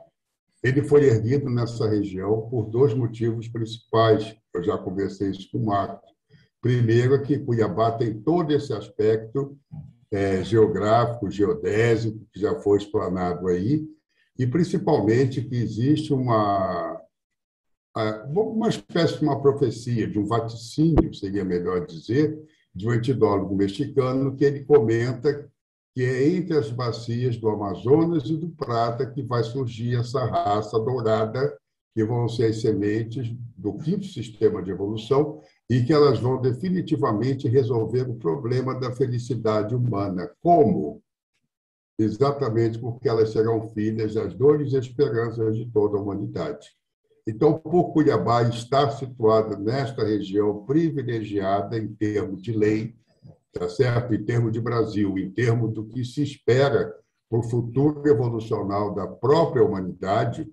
[0.63, 4.37] Ele foi erguido nessa região por dois motivos principais.
[4.53, 6.11] Eu já conversei isso com o Marcos.
[6.61, 9.57] Primeiro, é que Cuiabá tem todo esse aspecto
[10.11, 13.87] é, geográfico, geodésico, que já foi explanado aí,
[14.39, 17.01] e principalmente que existe uma,
[18.27, 22.39] uma espécie de uma profecia, de um vaticínio, seria melhor dizer,
[22.75, 25.51] de um etidólogo mexicano, que ele comenta
[25.95, 30.79] que é entre as bacias do Amazonas e do Prata que vai surgir essa raça
[30.79, 31.57] dourada,
[31.95, 37.49] que vão ser as sementes do quinto sistema de evolução e que elas vão definitivamente
[37.49, 40.31] resolver o problema da felicidade humana.
[40.41, 41.03] Como?
[41.99, 46.69] Exatamente porque elas serão filhas das dores e esperanças de toda a humanidade.
[47.27, 52.97] Então, por Cuiabá estar situada nesta região privilegiada em termos de lei,
[53.53, 54.15] tá certo?
[54.15, 56.93] em termos de Brasil, em termos do que se espera
[57.29, 60.51] para o futuro evolucional da própria humanidade,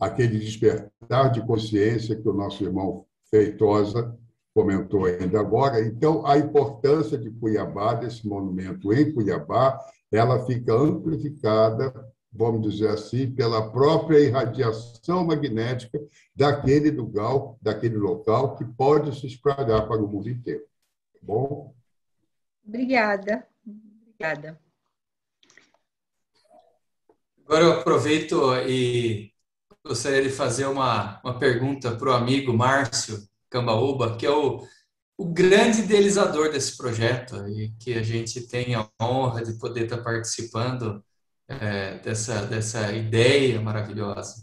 [0.00, 4.16] aquele despertar de consciência que o nosso irmão Feitosa
[4.54, 5.80] comentou ainda agora.
[5.80, 9.78] Então, a importância de Cuiabá, desse monumento em Cuiabá,
[10.10, 11.92] ela fica amplificada,
[12.32, 16.00] vamos dizer assim, pela própria irradiação magnética
[16.34, 20.64] daquele lugar, daquele local que pode se espalhar para o mundo inteiro.
[21.14, 21.74] Tá bom?
[22.66, 23.46] Obrigada.
[23.66, 24.58] Obrigada.
[27.44, 28.36] Agora eu aproveito
[28.66, 29.32] e
[29.88, 34.62] gostaria de fazer uma, uma pergunta para o amigo Márcio Cambaúba, que é o,
[35.16, 39.98] o grande idealizador desse projeto e que a gente tem a honra de poder estar
[39.98, 41.02] participando
[41.48, 44.34] é, dessa, dessa ideia maravilhosa.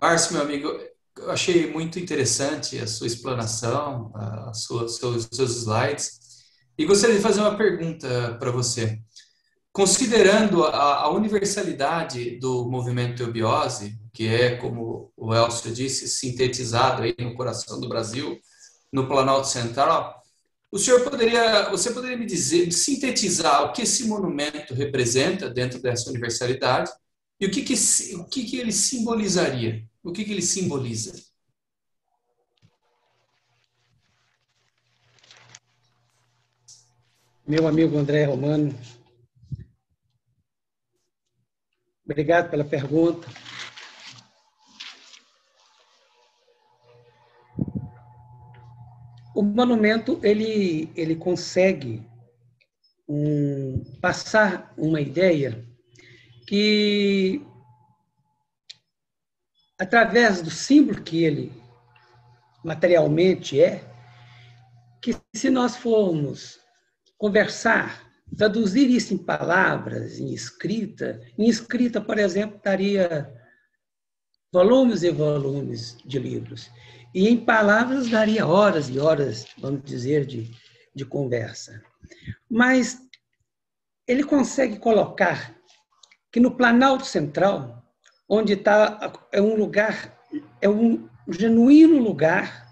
[0.00, 0.68] Márcio, meu amigo,
[1.18, 6.18] eu achei muito interessante a sua explanação, a sua, seus, seus slides.
[6.78, 8.98] E gostaria de fazer uma pergunta para você.
[9.76, 17.14] Considerando a, a, universalidade do movimento eubiose, que é, como o Elcio disse, sintetizado aí
[17.20, 18.40] no coração do Brasil,
[18.90, 20.22] no Planalto Central,
[20.72, 26.08] o senhor poderia, você poderia me dizer, sintetizar o que esse monumento representa dentro dessa
[26.08, 26.90] universalidade
[27.38, 27.74] e o que, que,
[28.14, 29.84] o que, que ele simbolizaria?
[30.02, 31.12] O que, que ele simboliza?
[37.46, 38.74] meu amigo André Romano.
[42.06, 43.28] Obrigado pela pergunta.
[49.34, 52.08] O monumento ele ele consegue
[53.08, 55.66] um, passar uma ideia
[56.46, 57.44] que
[59.76, 61.52] através do símbolo que ele
[62.64, 63.84] materialmente é,
[65.02, 66.60] que se nós formos
[67.18, 71.20] conversar, traduzir isso em palavras, em escrita.
[71.38, 73.32] Em escrita, por exemplo, daria
[74.52, 76.70] volumes e volumes de livros.
[77.14, 80.50] E em palavras daria horas e horas, vamos dizer, de,
[80.94, 81.82] de conversa.
[82.50, 82.98] Mas
[84.06, 85.56] ele consegue colocar
[86.30, 87.82] que no Planalto Central,
[88.28, 90.18] onde está é um lugar,
[90.60, 92.66] é um genuíno lugar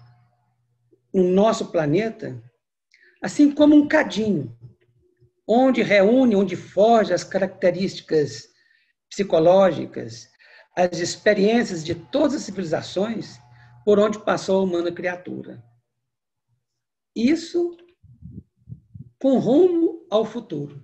[1.13, 2.41] no nosso planeta,
[3.21, 4.55] assim como um cadinho,
[5.47, 8.49] onde reúne, onde foge as características
[9.09, 10.27] psicológicas,
[10.75, 13.39] as experiências de todas as civilizações
[13.85, 15.63] por onde passou a humana criatura.
[17.15, 17.77] Isso
[19.21, 20.83] com rumo ao futuro.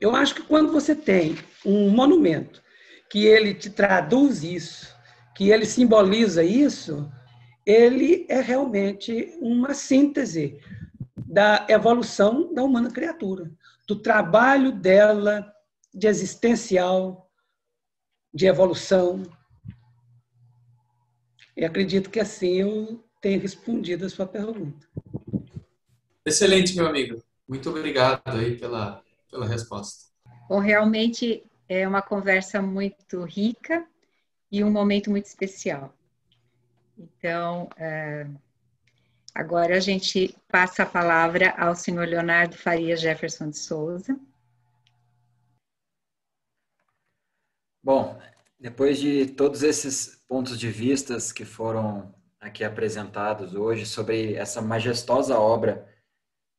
[0.00, 2.62] Eu acho que quando você tem um monumento
[3.10, 4.94] que ele te traduz isso,
[5.34, 7.10] que ele simboliza isso,
[7.64, 10.60] ele é realmente uma síntese
[11.16, 13.50] da evolução da humana criatura,
[13.86, 15.52] do trabalho dela
[15.94, 17.30] de existencial,
[18.32, 19.22] de evolução.
[21.56, 24.86] E acredito que assim eu tenho respondido a sua pergunta.
[26.24, 27.22] Excelente, meu amigo.
[27.48, 30.10] Muito obrigado aí pela, pela resposta.
[30.48, 33.86] Bom, realmente é uma conversa muito rica
[34.50, 35.94] e um momento muito especial.
[36.98, 38.26] Então, é
[39.36, 44.18] Agora a gente passa a palavra ao senhor Leonardo Faria Jefferson de Souza.
[47.82, 48.18] Bom,
[48.58, 55.38] depois de todos esses pontos de vistas que foram aqui apresentados hoje sobre essa majestosa
[55.38, 55.86] obra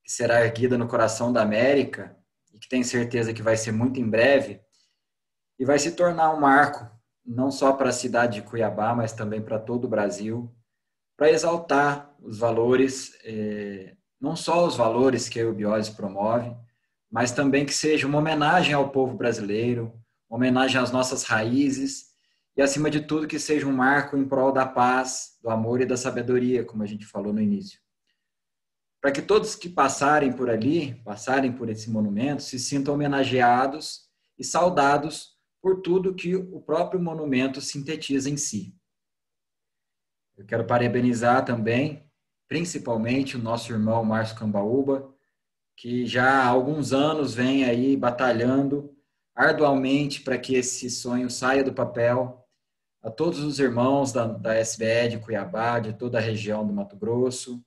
[0.04, 2.16] que será erguida no coração da América
[2.54, 4.62] e que tenho certeza que vai ser muito em breve
[5.58, 6.88] e vai se tornar um marco
[7.26, 10.56] não só para a cidade de Cuiabá, mas também para todo o Brasil
[11.18, 16.56] para exaltar os valores, é, não só os valores que a Eubiose promove,
[17.12, 19.92] mas também que seja uma homenagem ao povo brasileiro,
[20.30, 22.08] uma homenagem às nossas raízes
[22.56, 25.86] e, acima de tudo, que seja um marco em prol da paz, do amor e
[25.86, 27.80] da sabedoria, como a gente falou no início.
[29.02, 34.02] Para que todos que passarem por ali, passarem por esse monumento, se sintam homenageados
[34.38, 38.77] e saudados por tudo que o próprio monumento sintetiza em si.
[40.38, 42.08] Eu quero parabenizar também,
[42.48, 45.12] principalmente, o nosso irmão Márcio Cambaúba,
[45.76, 48.96] que já há alguns anos vem aí batalhando
[49.36, 52.44] arduamente para que esse sonho saia do papel.
[53.02, 56.96] A todos os irmãos da, da SBE de Cuiabá, de toda a região do Mato
[56.96, 57.64] Grosso,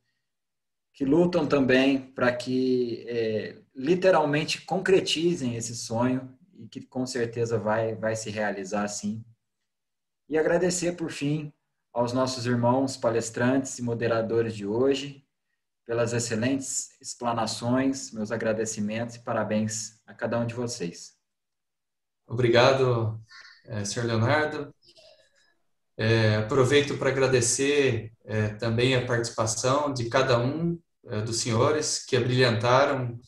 [0.92, 7.94] que lutam também para que é, literalmente concretizem esse sonho e que com certeza vai,
[7.94, 9.24] vai se realizar sim.
[10.28, 11.52] E agradecer, por fim,
[11.93, 15.24] aos nossos irmãos palestrantes e moderadores de hoje,
[15.84, 21.14] pelas excelentes explanações, meus agradecimentos e parabéns a cada um de vocês.
[22.26, 23.20] Obrigado,
[23.66, 24.05] é, Sr.
[24.05, 24.72] Leonardo.
[25.99, 32.16] É, aproveito para agradecer é, também a participação de cada um é, dos senhores que
[32.16, 33.18] abrilhantaram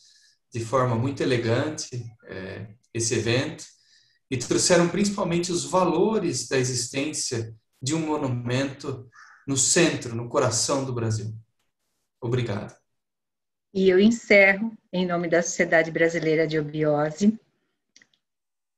[0.51, 3.65] de forma muito elegante é, esse evento
[4.31, 7.53] e trouxeram principalmente os valores da existência
[7.83, 9.09] de um monumento
[9.45, 11.35] no centro, no coração do Brasil.
[12.21, 12.73] Obrigado.
[13.73, 17.37] E eu encerro em nome da Sociedade Brasileira de Obiose,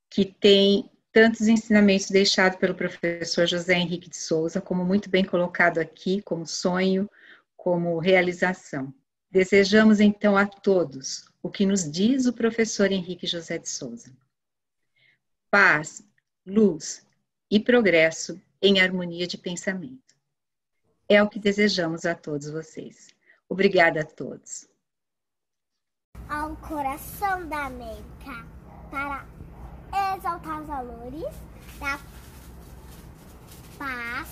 [0.09, 5.77] que tem tantos ensinamentos deixados pelo professor José Henrique de Souza, como muito bem colocado
[5.77, 7.07] aqui, como sonho,
[7.55, 8.91] como realização.
[9.29, 14.11] Desejamos então a todos o que nos diz o professor Henrique José de Souza:
[15.51, 16.03] paz,
[16.45, 17.05] luz
[17.51, 20.15] e progresso em harmonia de pensamento.
[21.07, 23.09] É o que desejamos a todos vocês.
[23.47, 24.67] Obrigada a todos.
[26.27, 28.47] Ao coração da América,
[28.89, 29.27] para
[30.15, 31.31] exaltar os valores
[31.79, 31.99] da
[33.77, 34.29] paz,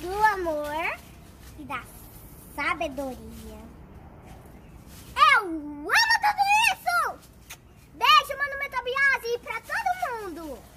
[0.00, 0.98] do amor
[1.58, 1.84] e da
[2.56, 3.60] sabedoria.
[5.34, 7.18] Eu amo tudo isso!
[7.92, 10.70] Beijo, Mano Metabiase, pra todo mundo!